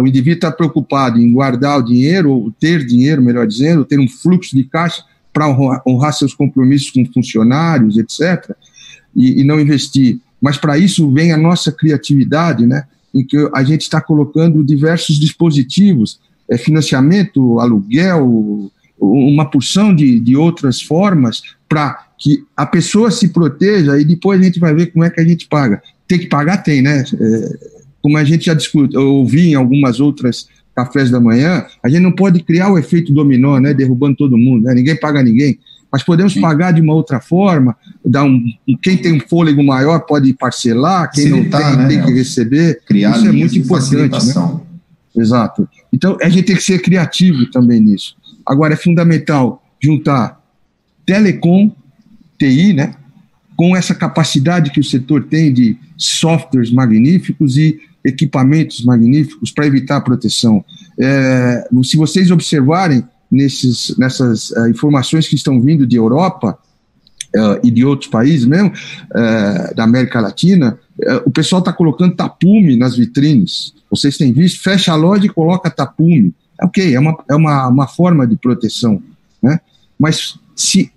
[0.00, 4.08] o indivíduo está preocupado em guardar o dinheiro, ou ter dinheiro, melhor dizendo, ter um
[4.08, 8.54] fluxo de caixa para honrar, honrar, seus compromissos com funcionários, etc.,
[9.14, 10.20] e, e não investir.
[10.42, 12.84] Mas para isso vem a nossa criatividade, né?
[13.14, 20.36] em que a gente está colocando diversos dispositivos, é, financiamento, aluguel, uma porção de, de
[20.36, 25.04] outras formas para que a pessoa se proteja e depois a gente vai ver como
[25.04, 25.82] é que a gente paga.
[26.06, 27.04] Tem que pagar, tem, né?
[27.20, 27.58] É,
[28.00, 32.00] como a gente já discute, eu ouvi em algumas outras cafés da manhã, a gente
[32.00, 33.74] não pode criar o efeito dominó, né?
[33.74, 34.74] Derrubando todo mundo, né?
[34.74, 35.58] Ninguém paga ninguém
[35.92, 36.40] mas podemos Sim.
[36.40, 38.42] pagar de uma outra forma, dar um,
[38.82, 41.88] quem tem um fôlego maior pode parcelar, quem Facilitar, não tem né?
[41.88, 42.80] tem que receber.
[42.86, 44.26] Criar Isso é muito importante.
[44.26, 44.60] Né?
[45.14, 45.68] Exato.
[45.92, 48.16] Então, a gente tem que ser criativo também nisso.
[48.46, 50.40] Agora, é fundamental juntar
[51.04, 51.70] telecom,
[52.38, 52.94] TI, né,
[53.54, 59.96] com essa capacidade que o setor tem de softwares magníficos e equipamentos magníficos para evitar
[59.96, 60.64] a proteção.
[60.98, 66.58] É, se vocês observarem, nesses, nessas uh, informações que estão vindo de Europa
[67.34, 70.78] uh, e de outros países mesmo, uh, da América Latina,
[71.24, 73.74] o pessoal está colocando tapume nas vitrines.
[73.90, 74.62] Vocês têm visto?
[74.62, 76.32] Fecha a loja e coloca tapume.
[76.60, 79.02] É ok, é uma, é uma, uma forma de proteção.
[79.42, 79.58] Né?
[79.98, 80.92] Mas se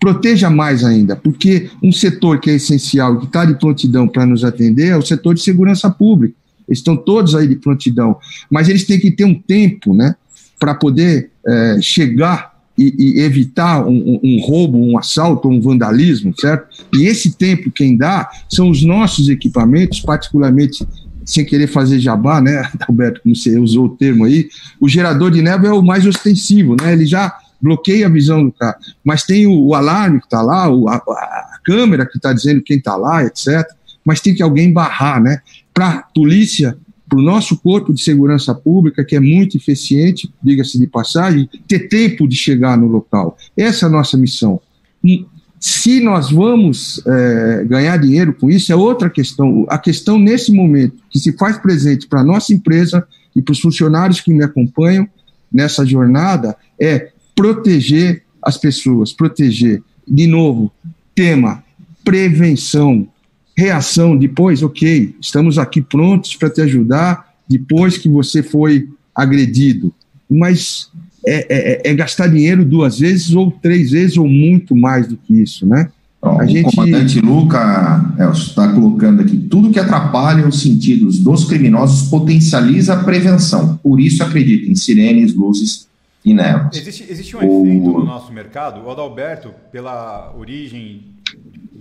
[0.00, 4.42] proteja mais ainda, porque um setor que é essencial, que está de prontidão para nos
[4.42, 6.34] atender, é o setor de segurança pública.
[6.66, 8.16] Eles estão todos aí de prontidão,
[8.50, 10.16] mas eles têm que ter um tempo, né,
[10.64, 16.66] para poder é, chegar e, e evitar um, um, roubo, um assalto, um vandalismo, certo?
[16.94, 20.86] E esse tempo quem dá são os nossos equipamentos, particularmente
[21.22, 24.48] sem querer fazer jabá, né, Alberto, como você usou o termo aí,
[24.80, 26.94] o gerador de névoa é o mais ostensivo, né?
[26.94, 30.70] Ele já bloqueia a visão do carro, mas tem o, o alarme que está lá,
[30.70, 33.66] o, a, a, câmera que está dizendo quem está lá, etc.
[34.02, 35.40] Mas tem que alguém barrar, né?
[35.74, 36.74] Para polícia
[37.14, 41.88] para o nosso corpo de segurança pública, que é muito eficiente, diga-se de passagem, ter
[41.88, 43.38] tempo de chegar no local.
[43.56, 44.60] Essa é a nossa missão.
[45.04, 45.24] E
[45.60, 49.64] se nós vamos é, ganhar dinheiro com isso, é outra questão.
[49.68, 53.60] A questão, nesse momento, que se faz presente para a nossa empresa e para os
[53.60, 55.08] funcionários que me acompanham
[55.52, 59.80] nessa jornada, é proteger as pessoas, proteger.
[60.06, 60.72] De novo,
[61.14, 61.62] tema
[62.04, 63.08] prevenção,
[63.56, 69.94] reação depois, ok, estamos aqui prontos para te ajudar depois que você foi agredido.
[70.28, 70.90] Mas
[71.26, 75.40] é, é, é, gastar dinheiro duas vezes ou três vezes ou muito mais do que
[75.40, 75.90] isso, né?
[76.20, 76.66] Bom, a gente...
[76.66, 83.04] O comandante Luca está colocando aqui, tudo que atrapalha os sentidos dos criminosos potencializa a
[83.04, 83.78] prevenção.
[83.82, 85.86] Por isso acredita em sirenes, luzes
[86.24, 86.76] e névoas.
[86.76, 87.66] Existe, existe um o...
[87.66, 91.13] efeito no nosso mercado, o Adalberto, pela origem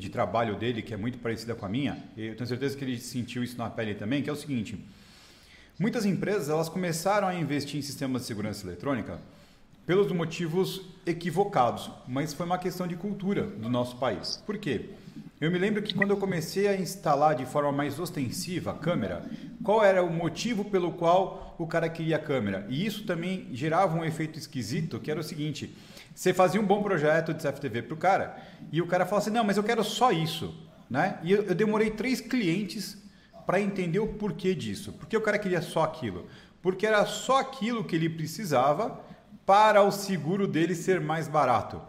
[0.03, 2.99] de trabalho dele, que é muito parecida com a minha, eu tenho certeza que ele
[2.99, 4.77] sentiu isso na pele também, que é o seguinte:
[5.79, 9.17] muitas empresas elas começaram a investir em sistemas de segurança eletrônica
[9.85, 14.43] pelos motivos equivocados, mas foi uma questão de cultura do nosso país.
[14.45, 14.89] Por quê?
[15.39, 19.25] Eu me lembro que quando eu comecei a instalar de forma mais ostensiva a câmera,
[19.63, 22.65] qual era o motivo pelo qual o cara queria a câmera?
[22.69, 25.73] E isso também gerava um efeito esquisito, que era o seguinte:
[26.13, 28.37] você fazia um bom projeto de CFTV para o cara
[28.71, 30.53] e o cara falava assim: não, mas eu quero só isso.
[30.89, 31.17] Né?
[31.23, 32.97] E eu, eu demorei três clientes
[33.45, 34.93] para entender o porquê disso.
[34.93, 36.27] Porque o cara queria só aquilo?
[36.61, 39.01] Porque era só aquilo que ele precisava
[39.45, 41.81] para o seguro dele ser mais barato.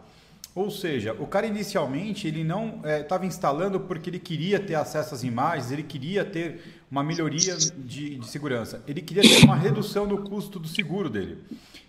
[0.53, 5.13] Ou seja, o cara inicialmente ele não estava é, instalando porque ele queria ter acesso
[5.13, 10.05] às imagens, ele queria ter uma melhoria de, de segurança, ele queria ter uma redução
[10.05, 11.39] no custo do seguro dele.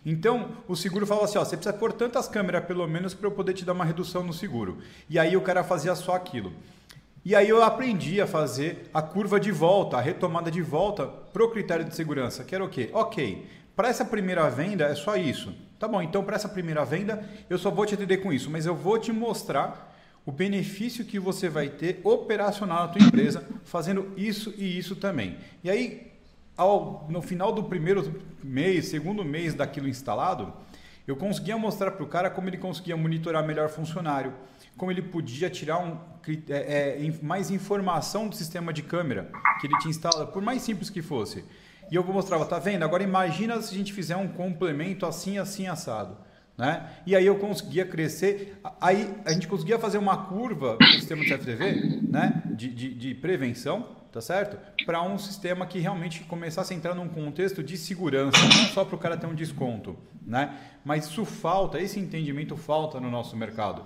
[0.05, 3.33] Então, o seguro falava assim: ó, você precisa pôr tantas câmeras pelo menos para eu
[3.33, 4.79] poder te dar uma redução no seguro.
[5.11, 6.53] E aí o cara fazia só aquilo.
[7.25, 11.45] E aí eu aprendi a fazer a curva de volta, a retomada de volta para
[11.45, 12.89] o critério de segurança, que era o quê?
[12.93, 15.53] Ok, para essa primeira venda é só isso.
[15.77, 18.65] Tá bom, então para essa primeira venda eu só vou te atender com isso, mas
[18.65, 19.96] eu vou te mostrar
[20.27, 25.39] o benefício que você vai ter operacional na tua empresa fazendo isso e isso também.
[25.63, 26.13] E aí,
[26.57, 28.13] ao, no final do primeiro
[28.43, 30.53] mês, segundo mês daquilo instalado,
[31.07, 34.35] eu conseguia mostrar para o cara como ele conseguia monitorar melhor funcionário,
[34.77, 35.97] como ele podia tirar um,
[36.49, 40.91] é, é, mais informação do sistema de câmera que ele tinha instalado, por mais simples
[40.91, 41.45] que fosse.
[41.89, 42.83] E eu mostrava, tá vendo?
[42.83, 46.17] Agora imagina se a gente fizer um complemento assim, assim, assado.
[46.57, 46.89] Né?
[47.05, 51.31] E aí eu conseguia crescer, aí a gente conseguia fazer uma curva no sistema de
[51.31, 52.43] CFTV, né?
[52.47, 54.57] de, de, de prevenção, tá certo?
[54.87, 58.97] Para um sistema que realmente começasse a entrar num contexto de segurança, não só para
[58.97, 60.57] o cara ter um desconto, né?
[60.83, 63.85] Mas isso falta, esse entendimento falta no nosso mercado.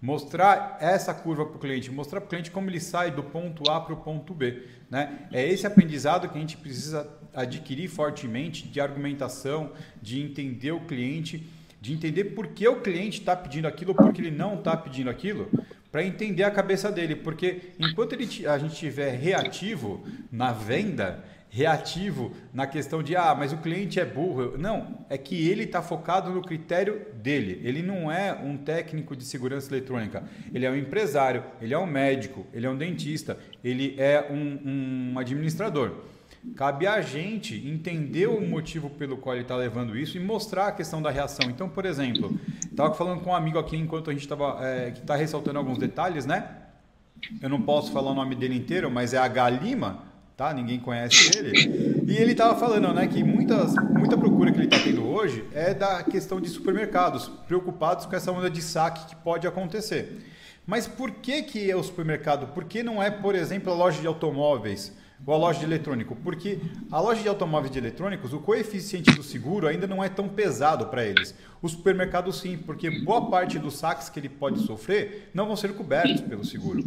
[0.00, 3.68] Mostrar essa curva para o cliente, mostrar para o cliente como ele sai do ponto
[3.68, 4.62] A para o ponto B.
[4.90, 5.26] Né?
[5.32, 9.72] É esse aprendizado que a gente precisa adquirir fortemente de argumentação,
[10.02, 11.48] de entender o cliente
[11.84, 14.74] de entender por que o cliente está pedindo aquilo ou por que ele não está
[14.74, 15.50] pedindo aquilo,
[15.92, 17.14] para entender a cabeça dele.
[17.14, 23.52] Porque enquanto ele, a gente estiver reativo na venda, reativo na questão de, ah, mas
[23.52, 24.56] o cliente é burro.
[24.56, 27.60] Não, é que ele está focado no critério dele.
[27.62, 30.24] Ele não é um técnico de segurança eletrônica.
[30.54, 35.12] Ele é um empresário, ele é um médico, ele é um dentista, ele é um,
[35.12, 35.92] um administrador.
[36.56, 40.72] Cabe a gente entender o motivo pelo qual ele está levando isso e mostrar a
[40.72, 41.50] questão da reação.
[41.50, 45.00] Então, por exemplo, estava falando com um amigo aqui enquanto a gente estava é, que
[45.00, 46.48] está ressaltando alguns detalhes, né?
[47.40, 50.04] Eu não posso falar o nome dele inteiro, mas é a Galima,
[50.36, 50.52] tá?
[50.52, 52.04] Ninguém conhece ele.
[52.06, 55.72] E ele estava falando, né, que muitas, muita procura que ele está tendo hoje é
[55.72, 60.24] da questão de supermercados, preocupados com essa onda de saque que pode acontecer.
[60.66, 62.48] Mas por que que é o supermercado?
[62.48, 64.92] Por que não é, por exemplo, a loja de automóveis?
[65.26, 66.16] Ou a loja de eletrônico?
[66.16, 66.58] Porque
[66.90, 70.86] a loja de automóveis de eletrônicos, o coeficiente do seguro ainda não é tão pesado
[70.86, 71.34] para eles.
[71.62, 75.74] O supermercado sim, porque boa parte dos saques que ele pode sofrer não vão ser
[75.74, 76.84] cobertos pelo seguro.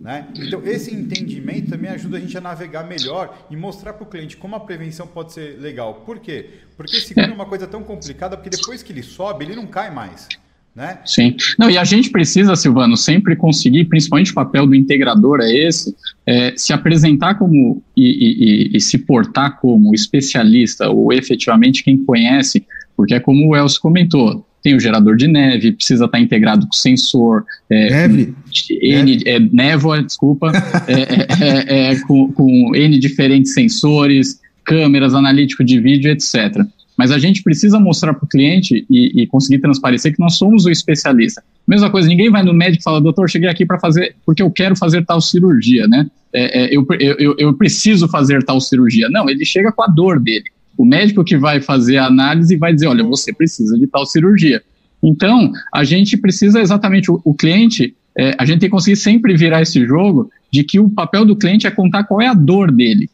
[0.00, 0.28] Né?
[0.36, 4.36] Então, esse entendimento também ajuda a gente a navegar melhor e mostrar para o cliente
[4.36, 6.02] como a prevenção pode ser legal.
[6.06, 6.60] Por quê?
[6.76, 9.90] Porque seguro é uma coisa tão complicada, porque depois que ele sobe, ele não cai
[9.90, 10.28] mais.
[10.76, 10.98] Né?
[11.06, 11.34] Sim.
[11.58, 15.96] Não, e a gente precisa, Silvano, sempre conseguir, principalmente o papel do integrador é esse,
[16.26, 22.62] é, se apresentar como e, e, e, se portar como especialista ou efetivamente quem conhece,
[22.94, 26.72] porque é como o Elcio comentou, tem o gerador de neve, precisa estar integrado com
[26.72, 28.34] sensor, é, neve?
[28.82, 30.52] N, é, névoa, desculpa,
[30.88, 36.66] é, é, é, com, com N diferentes sensores, câmeras, analítico de vídeo, etc.
[36.96, 40.64] Mas a gente precisa mostrar para o cliente e, e, conseguir transparecer que nós somos
[40.64, 41.44] o especialista.
[41.66, 44.50] Mesma coisa, ninguém vai no médico e fala, doutor, cheguei aqui para fazer, porque eu
[44.50, 46.08] quero fazer tal cirurgia, né?
[46.32, 49.08] É, é, eu, eu, eu preciso fazer tal cirurgia.
[49.10, 50.44] Não, ele chega com a dor dele.
[50.76, 54.62] O médico que vai fazer a análise vai dizer, olha, você precisa de tal cirurgia.
[55.02, 59.36] Então, a gente precisa exatamente, o, o cliente, é, a gente tem que conseguir sempre
[59.36, 62.72] virar esse jogo de que o papel do cliente é contar qual é a dor
[62.72, 63.10] dele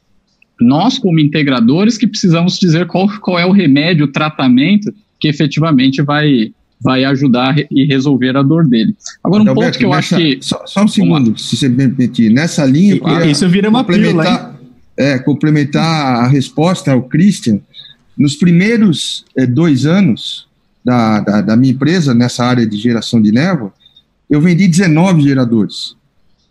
[0.63, 6.03] nós, como integradores, que precisamos dizer qual, qual é o remédio, o tratamento que efetivamente
[6.03, 8.95] vai, vai ajudar e resolver a dor dele.
[9.23, 10.39] Agora, um Alberto, ponto que eu nessa, acho que.
[10.41, 12.31] Só, só um segundo, se você me permitir.
[12.31, 13.01] Nessa linha.
[13.05, 14.59] Ah, isso vira uma pílula,
[14.97, 17.61] É, complementar a resposta ao Christian.
[18.17, 20.47] Nos primeiros é, dois anos
[20.85, 23.73] da, da, da minha empresa, nessa área de geração de névoa,
[24.29, 25.95] eu vendi 19 geradores.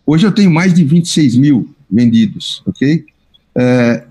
[0.06, 3.06] Hoje eu tenho mais de 26 mil vendidos, ok?
[3.58, 4.04] É,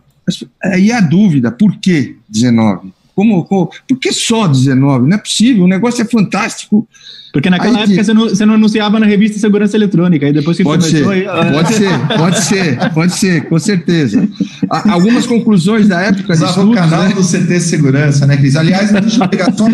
[0.62, 2.92] aí a dúvida, por que 19?
[3.14, 5.09] Como, como, por que só 19?
[5.09, 6.88] Não é possível, o negócio é fantástico.
[7.33, 10.57] Porque naquela aí, época você, não, você não, anunciava na revista Segurança Eletrônica, aí depois
[10.57, 11.12] que pode começou...
[11.12, 11.53] Ser, aí...
[11.53, 14.29] Pode ser, pode ser, pode ser, com certeza.
[14.68, 16.33] Algumas conclusões da época...
[16.33, 17.14] Usava o canal né?
[17.14, 18.57] do CT Segurança, né, Cris?
[18.57, 19.68] Aliás, deixa eu pegar só...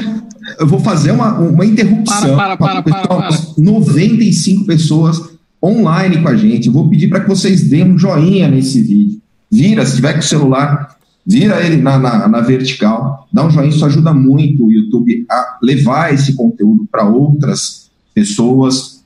[0.59, 2.37] Eu vou fazer uma, uma interrupção.
[2.37, 3.38] Para, para, para, para, para.
[3.59, 5.20] 95 pessoas
[5.62, 6.66] online com a gente.
[6.66, 10.20] Eu vou pedir para que vocês deem um joinha nesse vídeo vira, se tiver com
[10.20, 14.72] o celular, vira ele na, na, na, vertical, dá um joinha, isso ajuda muito o
[14.72, 19.04] YouTube a levar esse conteúdo para outras pessoas.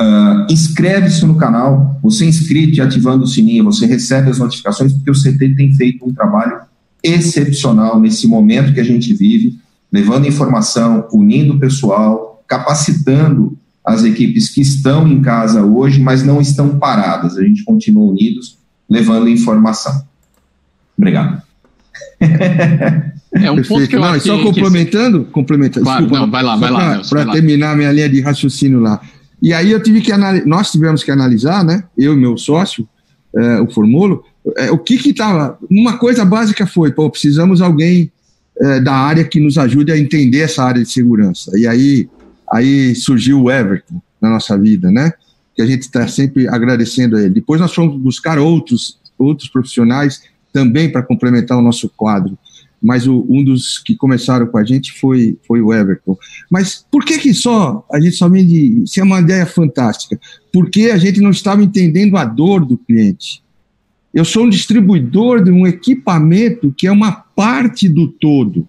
[0.00, 4.92] Uh, Inscreve-se no canal, você é inscrito e ativando o sininho, você recebe as notificações,
[4.92, 6.60] porque o CT tem feito um trabalho
[7.02, 9.58] excepcional nesse momento que a gente vive,
[9.92, 16.40] levando informação, unindo o pessoal, capacitando as equipes que estão em casa hoje, mas não
[16.40, 17.38] estão paradas.
[17.38, 18.58] A gente continua unidos
[18.88, 20.02] levando informação.
[20.96, 21.42] Obrigado.
[23.30, 23.68] É um Perfeito.
[23.68, 25.30] ponto que eu não, só complementando, que...
[25.30, 27.02] complementando, claro, desculpa, não, vai lá, vai lá.
[27.08, 29.00] Para terminar minha linha de raciocínio lá.
[29.40, 30.12] E aí eu tive que
[30.46, 31.84] nós tivemos que analisar, né?
[31.96, 32.88] Eu e meu sócio,
[33.36, 34.24] é, o Formulo,
[34.56, 35.58] é, o que que estava.
[35.70, 38.10] Uma coisa básica foi, pô, precisamos alguém
[38.60, 41.52] é, da área que nos ajude a entender essa área de segurança.
[41.56, 42.08] E aí,
[42.50, 45.12] aí surgiu o Everton na nossa vida, né?
[45.58, 47.34] Que a gente está sempre agradecendo a ele.
[47.34, 52.38] Depois nós fomos buscar outros, outros profissionais também para complementar o nosso quadro.
[52.80, 56.16] Mas o, um dos que começaram com a gente foi, foi o Everton.
[56.48, 60.16] Mas por que que só, a gente somente, isso é uma ideia fantástica,
[60.52, 63.42] porque a gente não estava entendendo a dor do cliente.
[64.14, 68.64] Eu sou um distribuidor de um equipamento que é uma parte do todo.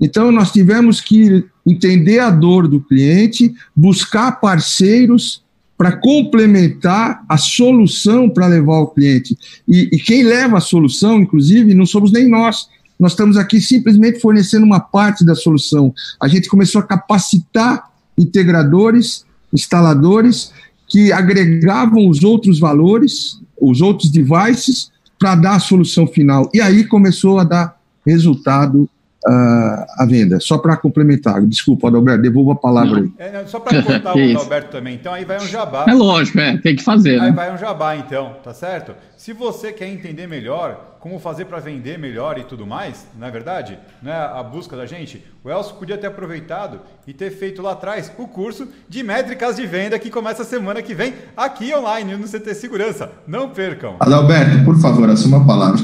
[0.00, 5.42] Então, nós tivemos que entender a dor do cliente, buscar parceiros
[5.80, 9.34] para complementar a solução para levar o cliente.
[9.66, 12.68] E, e, quem leva a solução, inclusive, não somos nem nós.
[12.98, 15.94] Nós estamos aqui simplesmente fornecendo uma parte da solução.
[16.22, 19.24] A gente começou a capacitar integradores,
[19.54, 20.52] instaladores,
[20.86, 26.50] que agregavam os outros valores os outros devices para dar a solução final.
[26.52, 28.86] E aí começou a dar resultado
[29.26, 30.40] uh, a venda.
[30.40, 33.12] Só para complementar, desculpa, Adalberto, devolvo a palavra aí.
[33.18, 35.84] É, só para cortar o Adalberto também, então aí vai um jabá.
[35.88, 37.20] É lógico, é, tem que fazer.
[37.20, 37.32] Aí né?
[37.32, 38.94] vai um jabá então, tá certo?
[39.16, 43.30] Se você quer entender melhor como fazer para vender melhor e tudo mais, não é
[43.30, 43.78] verdade?
[44.02, 45.24] Não é a busca da gente?
[45.42, 49.66] O Elcio podia ter aproveitado e ter feito lá atrás o curso de métricas de
[49.66, 53.10] venda que começa semana que vem aqui online no CT Segurança.
[53.26, 53.96] Não percam.
[53.98, 55.80] Adalberto, por favor, assuma a palavra.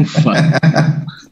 [0.00, 0.32] Ufa.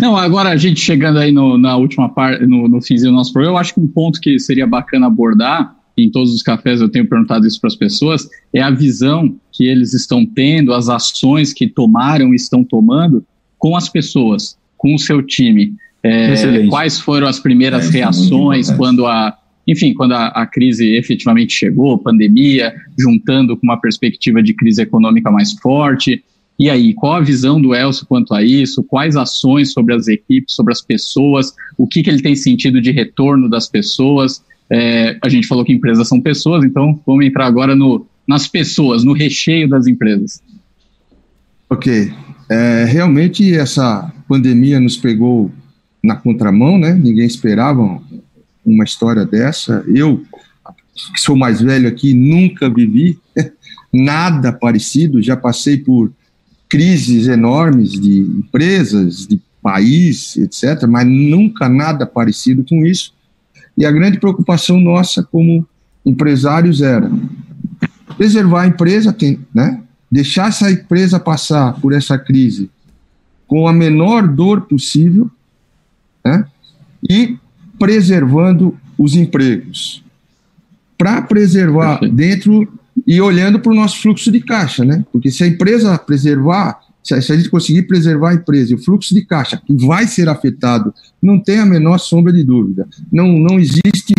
[0.00, 3.32] Não, agora a gente chegando aí no, na última parte, no, no finzinho do nosso
[3.32, 6.88] programa, eu acho que um ponto que seria bacana abordar, em todos os cafés eu
[6.88, 11.52] tenho perguntado isso para as pessoas, é a visão que eles estão tendo, as ações
[11.52, 13.24] que tomaram e estão tomando
[13.58, 15.74] com as pessoas, com o seu time.
[16.02, 21.52] É, quais foram as primeiras é, reações quando a, enfim, quando a, a, crise efetivamente
[21.52, 26.24] chegou, pandemia, juntando com uma perspectiva de crise econômica mais forte,
[26.58, 28.84] e aí, qual a visão do Elcio quanto a isso?
[28.84, 31.54] Quais ações sobre as equipes, sobre as pessoas?
[31.76, 34.44] O que, que ele tem sentido de retorno das pessoas?
[34.70, 39.02] É, a gente falou que empresas são pessoas, então vamos entrar agora no, nas pessoas,
[39.02, 40.42] no recheio das empresas.
[41.68, 42.12] Ok.
[42.48, 45.50] É, realmente essa pandemia nos pegou
[46.02, 46.92] na contramão, né?
[46.92, 48.00] Ninguém esperava
[48.64, 49.84] uma história dessa.
[49.88, 50.22] Eu,
[51.14, 53.18] que sou mais velho aqui, nunca vivi
[53.92, 55.22] nada parecido.
[55.22, 56.12] Já passei por
[56.72, 63.12] crises enormes de empresas, de país, etc., mas nunca nada parecido com isso.
[63.76, 65.66] E a grande preocupação nossa como
[66.04, 67.12] empresários era
[68.16, 69.14] preservar a empresa,
[69.54, 69.82] né?
[70.10, 72.70] deixar essa empresa passar por essa crise
[73.46, 75.30] com a menor dor possível
[76.24, 76.46] né?
[77.06, 77.36] e
[77.78, 80.02] preservando os empregos.
[80.96, 82.66] Para preservar dentro
[83.06, 85.04] e olhando para o nosso fluxo de caixa, né?
[85.12, 89.14] Porque se a empresa preservar, se a gente conseguir preservar a empresa e o fluxo
[89.14, 92.86] de caixa que vai ser afetado, não tem a menor sombra de dúvida.
[93.10, 94.14] Não, não existe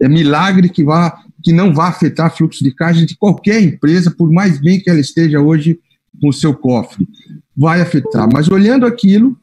[0.00, 4.10] é, milagre que, vá, que não vá afetar o fluxo de caixa de qualquer empresa,
[4.10, 5.78] por mais bem que ela esteja hoje
[6.20, 7.08] com o seu cofre.
[7.56, 8.28] Vai afetar.
[8.32, 9.36] Mas olhando aquilo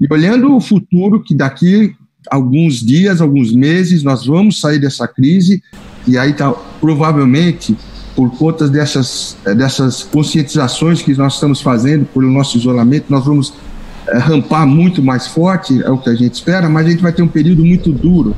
[0.00, 1.94] e olhando o futuro, que daqui
[2.28, 5.62] alguns dias, alguns meses, nós vamos sair dessa crise,
[6.06, 6.50] e aí tá,
[6.80, 7.76] provavelmente
[8.16, 13.52] por conta dessas, eh, dessas conscientizações que nós estamos fazendo, pelo nosso isolamento, nós vamos
[14.08, 17.12] é, rampar muito mais forte, é o que a gente espera, mas a gente vai
[17.12, 18.34] ter um período muito duro.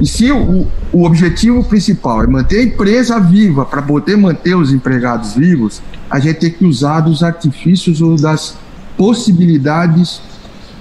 [0.00, 4.72] E se o, o objetivo principal é manter a empresa viva, para poder manter os
[4.72, 8.56] empregados vivos, a gente tem que usar dos artifícios ou das
[8.96, 10.22] possibilidades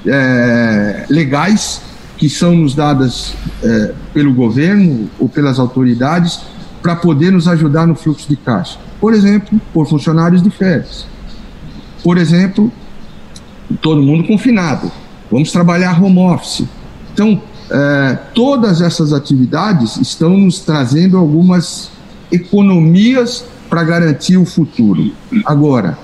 [0.06, 1.82] é, legais
[2.18, 6.40] que são nos dadas é, pelo governo ou pelas autoridades
[6.82, 8.80] para poder nos ajudar no fluxo de caixa.
[9.00, 11.06] Por exemplo, por funcionários de férias.
[12.04, 12.72] Por exemplo,
[13.82, 14.92] todo mundo confinado.
[15.32, 16.66] Vamos trabalhar home office.
[17.14, 21.92] Então, é, todas essas atividades estão nos trazendo algumas
[22.32, 25.12] economias para garantir o futuro.
[25.46, 25.98] Agora,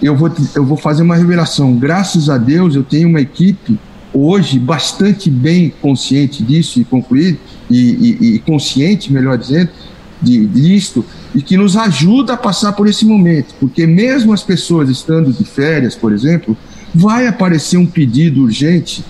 [0.00, 1.74] eu vou, eu vou fazer uma revelação.
[1.74, 3.78] Graças a Deus, eu tenho uma equipe
[4.12, 7.38] hoje bastante bem consciente disso e concluído,
[7.68, 9.70] e, e, e consciente, melhor dizendo,
[10.24, 11.04] de, disto
[11.34, 15.44] e que nos ajuda a passar por esse momento, porque mesmo as pessoas estando de
[15.44, 16.56] férias, por exemplo,
[16.94, 19.04] vai aparecer um pedido urgente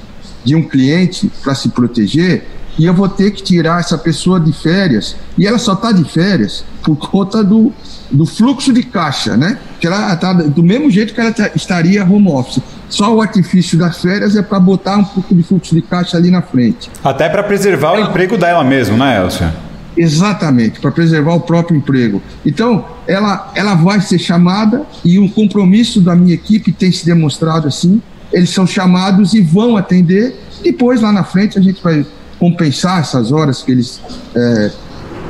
[0.45, 2.45] de um cliente para se proteger
[2.79, 6.05] e eu vou ter que tirar essa pessoa de férias e ela só está de
[6.05, 7.73] férias por conta do,
[8.11, 9.59] do fluxo de caixa, né?
[9.81, 12.61] Que ela está do mesmo jeito que ela tá, estaria home office.
[12.89, 16.31] Só o artifício das férias é para botar um pouco de fluxo de caixa ali
[16.31, 16.91] na frente.
[17.03, 19.55] Até para preservar o emprego dela mesmo, né, Elcia?
[19.97, 22.21] Exatamente, para preservar o próprio emprego.
[22.45, 27.69] Então, ela, ela vai ser chamada e o compromisso da minha equipe tem se demonstrado
[27.69, 28.03] assim.
[28.33, 30.37] Eles são chamados e vão atender.
[30.63, 32.05] Depois, lá na frente, a gente vai
[32.39, 34.01] compensar essas horas que eles
[34.35, 34.73] é,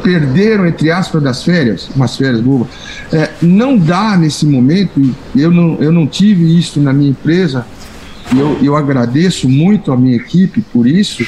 [0.02, 2.68] perderam, entre aspas, das férias, umas férias boas.
[3.12, 7.66] É, não dá nesse momento, eu não, eu não tive isso na minha empresa,
[8.36, 11.26] eu, eu agradeço muito a minha equipe por isso,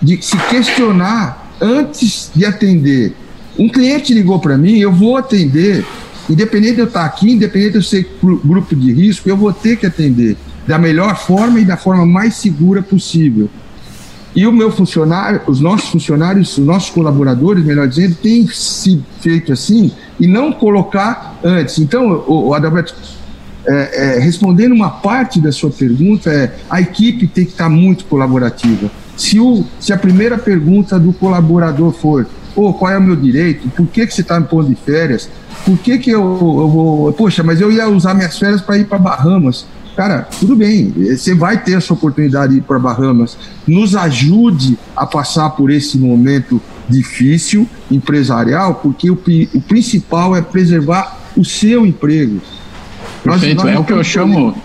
[0.00, 3.14] de se questionar antes de atender.
[3.58, 5.84] Um cliente ligou para mim, eu vou atender,
[6.30, 9.76] independente de eu estar aqui, independente de eu ser grupo de risco, eu vou ter
[9.76, 10.36] que atender
[10.66, 13.48] da melhor forma e da forma mais segura possível.
[14.36, 19.52] E o meu funcionário, os nossos funcionários, os nossos colaboradores, melhor dizendo, têm sido feito
[19.52, 19.90] assim
[20.20, 21.78] e não colocar antes.
[21.78, 22.94] Então, o, o Adalberto,
[23.66, 28.04] é, é, respondendo uma parte da sua pergunta, é a equipe tem que estar muito
[28.04, 28.90] colaborativa.
[29.18, 32.26] Se, o, se a primeira pergunta do colaborador for
[32.58, 33.68] oh, qual é o meu direito?
[33.70, 35.30] Por que, que você está me pondo de férias?
[35.64, 37.12] Por que, que eu, eu vou.
[37.12, 39.66] Poxa, mas eu ia usar minhas férias para ir para Bahamas.
[39.96, 43.36] Cara, tudo bem, você vai ter essa oportunidade de ir para Bahamas.
[43.66, 49.18] Nos ajude a passar por esse momento difícil empresarial, porque o,
[49.54, 52.40] o principal é preservar o seu emprego.
[53.24, 54.56] Perfeito, nós, nós é o que eu chamo.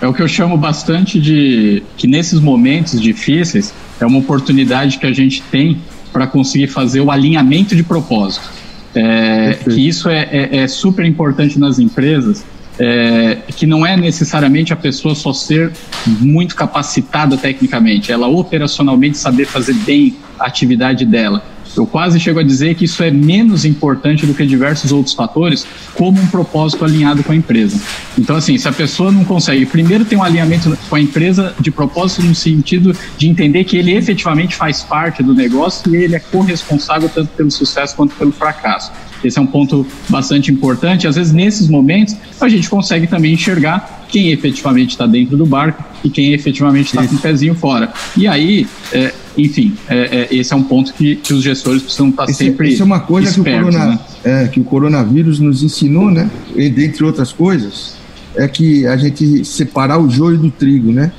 [0.00, 5.06] É o que eu chamo bastante de que nesses momentos difíceis é uma oportunidade que
[5.06, 5.78] a gente tem
[6.12, 8.48] para conseguir fazer o alinhamento de propósito.
[8.94, 12.44] É, que isso é, é, é super importante nas empresas
[12.80, 15.70] é, que não é necessariamente a pessoa só ser
[16.06, 21.44] muito capacitada tecnicamente, ela operacionalmente saber fazer bem a atividade dela.
[21.76, 25.66] Eu quase chego a dizer que isso é menos importante do que diversos outros fatores,
[25.94, 27.80] como um propósito alinhado com a empresa.
[28.18, 31.70] Então, assim, se a pessoa não consegue, primeiro tem um alinhamento com a empresa de
[31.70, 36.20] propósito no sentido de entender que ele efetivamente faz parte do negócio e ele é
[36.20, 38.90] corresponsável tanto pelo sucesso quanto pelo fracasso.
[39.22, 41.06] Esse é um ponto bastante importante.
[41.06, 45.82] Às vezes, nesses momentos, a gente consegue também enxergar quem efetivamente está dentro do barco
[46.02, 47.92] e quem efetivamente está com o pezinho fora.
[48.16, 52.08] E aí, é, enfim, é, é, esse é um ponto que, que os gestores precisam
[52.08, 52.68] estar tá esse, sempre.
[52.68, 54.00] Isso é uma coisa espertos, que, o corona, né?
[54.24, 56.28] é, que o coronavírus nos ensinou, né?
[56.54, 57.94] E, dentre outras coisas,
[58.34, 61.12] é que a gente separar o joio do trigo, né?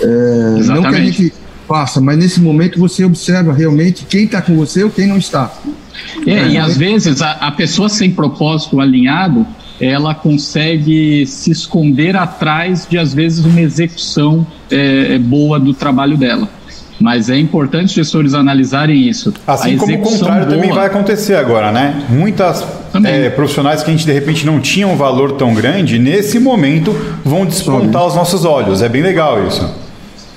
[0.00, 1.32] É, não que a gente
[1.66, 5.52] faça, mas nesse momento você observa realmente quem está com você ou quem não está.
[6.26, 9.46] É, e às vezes a, a pessoa sem propósito alinhado,
[9.80, 16.16] ela consegue se esconder atrás de, às vezes, uma execução é, é boa do trabalho
[16.16, 16.48] dela.
[16.98, 19.32] Mas é importante os gestores analisarem isso.
[19.46, 22.06] Assim como o contrário boa, também vai acontecer agora, né?
[22.08, 22.66] Muitas
[23.04, 26.96] é, profissionais que a gente de repente não tinha um valor tão grande, nesse momento
[27.22, 28.80] vão despontar os nossos olhos.
[28.80, 29.85] É bem legal isso.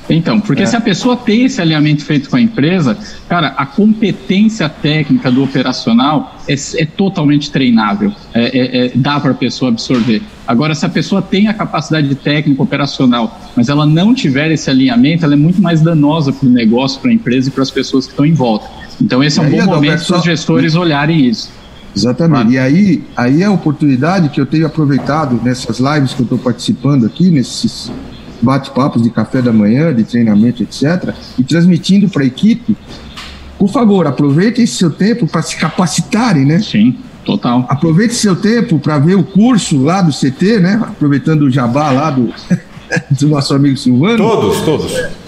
[0.09, 0.65] Então, porque é.
[0.65, 2.97] se a pessoa tem esse alinhamento feito com a empresa,
[3.27, 9.31] cara, a competência técnica do operacional é, é totalmente treinável, é, é, é dá para
[9.31, 10.21] a pessoa absorver.
[10.47, 15.23] Agora, se a pessoa tem a capacidade técnica operacional, mas ela não tiver esse alinhamento,
[15.23, 18.05] ela é muito mais danosa para o negócio, para a empresa e para as pessoas
[18.05, 18.67] que estão em volta.
[18.99, 21.51] Então, esse é um aí, bom momento para os gestores olharem isso.
[21.95, 22.53] Exatamente.
[22.53, 26.37] E aí, aí é a oportunidade que eu tenho aproveitado nessas lives que eu estou
[26.37, 27.91] participando aqui, nesses
[28.41, 32.75] bate-papos de café da manhã, de treinamento, etc., e transmitindo para a equipe.
[33.57, 36.59] Por favor, aproveite esse seu tempo para se capacitarem, né?
[36.59, 37.65] Sim, total.
[37.69, 40.79] Aproveite seu tempo para ver o curso lá do CT, né?
[40.81, 42.33] Aproveitando o jabá lá do,
[43.11, 44.17] do nosso amigo Silvano.
[44.17, 45.19] Todos, todos.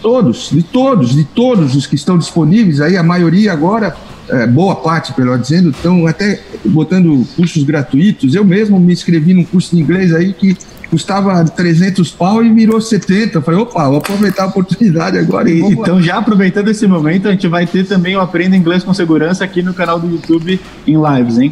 [0.00, 3.96] Todos, de todos, de todos os que estão disponíveis aí, a maioria agora,
[4.28, 8.34] é, boa parte, pelo dizendo, estão até botando cursos gratuitos.
[8.34, 10.56] Eu mesmo me inscrevi num curso de inglês aí que
[10.92, 13.38] custava 300 pau e virou 70.
[13.38, 15.48] Eu falei, opa, vou aproveitar a oportunidade agora.
[15.48, 18.92] E, então, já aproveitando esse momento, a gente vai ter também o Aprenda Inglês com
[18.92, 21.50] Segurança aqui no canal do YouTube em lives, hein?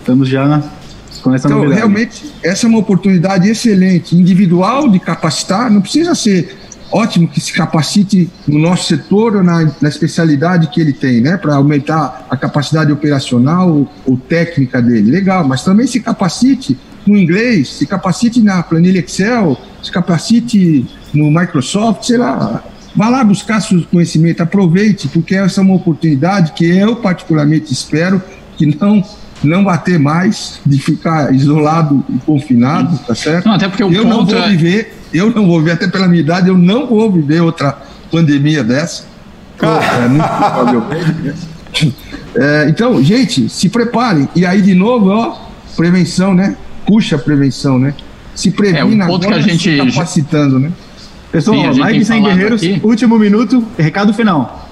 [0.00, 0.64] Estamos já na,
[1.22, 1.78] com essa então, novidade.
[1.78, 6.56] realmente, essa é uma oportunidade excelente, individual de capacitar, não precisa ser
[6.90, 11.36] ótimo que se capacite no nosso setor ou na, na especialidade que ele tem, né,
[11.36, 15.12] para aumentar a capacidade operacional ou, ou técnica dele.
[15.12, 16.76] Legal, mas também se capacite
[17.06, 22.62] no inglês, se capacite na planilha Excel, se capacite no Microsoft, sei lá.
[22.94, 28.20] Vá lá buscar seu conhecimento, aproveite, porque essa é uma oportunidade que eu particularmente espero
[28.56, 29.02] que não
[29.42, 33.46] não vá ter mais de ficar isolado e confinado, tá certo?
[33.46, 34.48] Não, até porque o eu não vou é...
[34.50, 37.78] viver, eu não vou viver, até pela minha idade, eu não vou viver outra
[38.10, 39.04] pandemia dessa.
[39.62, 41.22] é, muito provavelmente.
[41.22, 41.34] Né?
[42.34, 44.28] É, então, gente, se preparem.
[44.36, 45.36] E aí, de novo, ó,
[45.76, 46.56] prevenção, né?
[46.90, 47.94] Puxa a prevenção, né?
[48.34, 50.72] Se previne é, ponto agora, que a gente capacitando, né?
[51.30, 52.80] Pessoal, Sim, live sem guerreiros, aqui.
[52.82, 54.68] último minuto, recado final.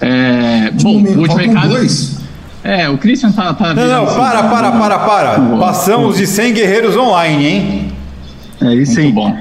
[0.00, 1.68] É, bom, o último recado.
[1.68, 2.22] Dois.
[2.64, 3.52] É, o Christian tá.
[3.52, 5.40] tá não, não, para, para, para, para.
[5.58, 7.92] Passamos de 100 guerreiros online, hein?
[8.62, 9.12] É isso aí.
[9.12, 9.36] bom.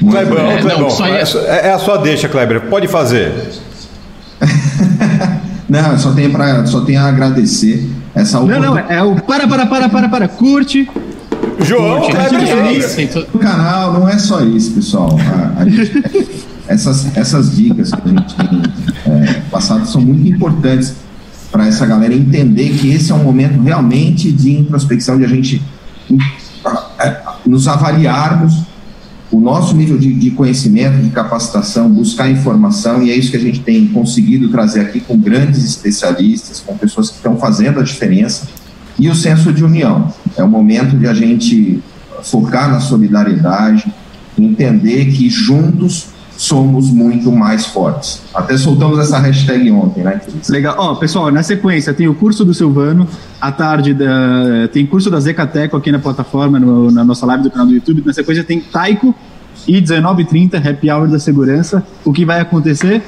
[0.00, 1.22] Kleber, é, Kleber, não, é...
[1.22, 2.62] É, é a sua deixa, Kleber.
[2.62, 3.32] Pode fazer.
[5.68, 8.74] não, só tenho, pra, só tenho a agradecer essa oportunidade.
[8.74, 10.28] Não, não, é o para, para, para, para, para.
[10.28, 10.90] Curte.
[11.64, 15.16] João, curte, Kleber, o canal não é só isso, pessoal.
[15.18, 16.02] A, a gente,
[16.66, 18.62] essas, essas dicas que a gente tem
[19.06, 20.94] é, passado são muito importantes
[21.50, 25.62] para essa galera entender que esse é um momento realmente de introspecção, de a gente
[26.98, 28.62] é, nos avaliarmos
[29.30, 33.40] o nosso nível de, de, conhecimento, de capacitação, buscar informação, e é isso que a
[33.40, 38.46] gente tem conseguido trazer aqui com grandes especialistas, com pessoas que estão fazendo a diferença,
[38.98, 40.12] e o senso de união.
[40.36, 41.82] É o momento de a gente
[42.22, 43.92] focar na solidariedade,
[44.38, 48.22] entender que juntos somos muito mais fortes.
[48.34, 50.20] Até soltamos essa hashtag ontem, né?
[50.48, 50.74] Legal.
[50.78, 53.06] Ó, oh, pessoal, na sequência tem o curso do Silvano,
[53.40, 57.50] à tarde da, tem curso da Zecateco aqui na plataforma, no, na nossa live do
[57.50, 58.02] canal do YouTube.
[58.04, 59.14] Na sequência tem Taiko
[59.68, 61.84] e 19h30, Happy Hour da Segurança.
[62.04, 63.02] O que vai acontecer?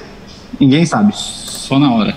[0.61, 1.13] Ninguém sabe.
[1.15, 2.15] Só na hora.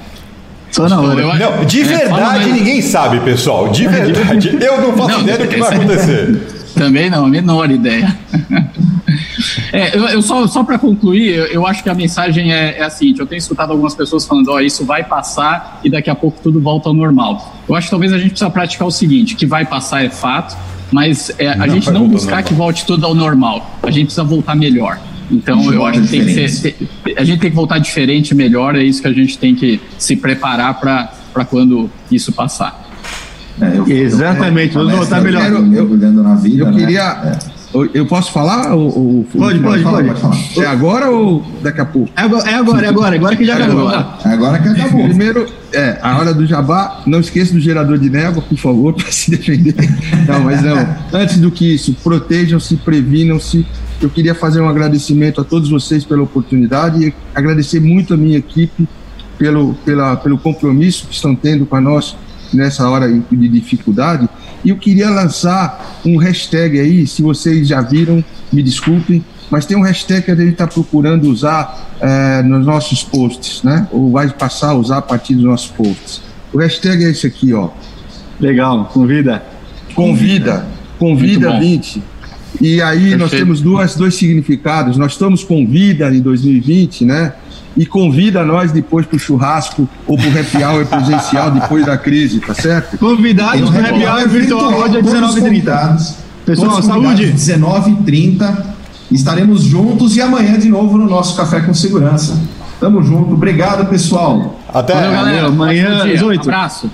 [0.78, 1.24] Só na hora.
[1.24, 3.70] Não, de é, verdade é, ninguém sabe, pessoal.
[3.70, 4.56] De verdade.
[4.62, 6.48] Eu não faço não, ideia do que vai acontecer.
[6.78, 8.16] Também não, a menor ideia.
[9.72, 12.84] É, eu, eu, só, só para concluir, eu, eu, acho que a mensagem é, é,
[12.84, 16.10] a seguinte: eu tenho escutado algumas pessoas falando, ó, oh, isso vai passar e daqui
[16.10, 17.56] a pouco tudo volta ao normal.
[17.68, 20.58] Eu acho que talvez a gente precisa praticar o seguinte: que vai passar é fato,
[20.92, 23.78] mas é, a não gente não buscar que volte tudo ao normal.
[23.84, 25.00] A gente precisa voltar melhor.
[25.30, 26.76] Então eu acho que tem que ser,
[27.18, 28.76] a gente tem que voltar diferente, melhor.
[28.76, 32.86] É isso que a gente tem que se preparar para quando isso passar.
[33.60, 35.44] É, eu, Exatamente, vamos voltar melhor.
[35.44, 36.80] Eu, eu, eu, na vida, eu né?
[36.80, 37.02] queria.
[37.02, 37.58] É
[37.94, 38.74] eu posso falar?
[38.74, 40.60] Ou, ou, pode, pode, pode, pode.
[40.60, 42.10] É agora ou daqui a pouco?
[42.16, 43.92] É agora, é agora, é agora, agora que já acabou.
[43.92, 45.04] É agora que acabou.
[45.04, 49.12] Primeiro, é, a hora do jabá, não esqueça do gerador de névoa, por favor, para
[49.12, 49.76] se defender.
[50.28, 50.88] Não, mas não.
[51.14, 53.66] Antes do que isso, protejam-se, previnam-se.
[54.00, 58.38] Eu queria fazer um agradecimento a todos vocês pela oportunidade e agradecer muito a minha
[58.38, 58.88] equipe
[59.40, 62.16] pelo, pela, pelo compromisso que estão tendo com a nós
[62.54, 64.30] nessa hora de dificuldade.
[64.64, 69.76] E eu queria lançar um hashtag aí, se vocês já viram, me desculpem, mas tem
[69.76, 73.88] um hashtag que a gente está procurando usar é, nos nossos posts, né?
[73.92, 76.22] Ou vai passar a usar a partir dos nossos posts.
[76.54, 77.70] O hashtag é esse aqui, ó.
[78.40, 79.44] Legal, convida.
[79.96, 80.68] Convida,
[81.00, 82.04] convida 20.
[82.60, 83.18] E aí Perfeito.
[83.18, 84.98] nós temos duas, dois significados.
[84.98, 87.34] Nós estamos com vida em 2020, né?
[87.78, 91.96] e convida nós depois para o churrasco ou para o happy hour presencial depois da
[91.96, 92.98] crise, tá certo?
[92.98, 96.16] Convidados para o happy hour virtual hoje é 19h30.
[96.44, 97.32] Pessoal, saúde!
[97.34, 98.66] 19h30.
[99.12, 102.42] Estaremos juntos e amanhã de novo no nosso Café com Segurança.
[102.80, 103.34] Tamo junto.
[103.34, 104.60] Obrigado, pessoal.
[104.74, 104.94] Até.
[104.94, 105.48] Valeu, galera.
[105.48, 106.40] Amanhã às 8.
[106.40, 106.92] Um abraço.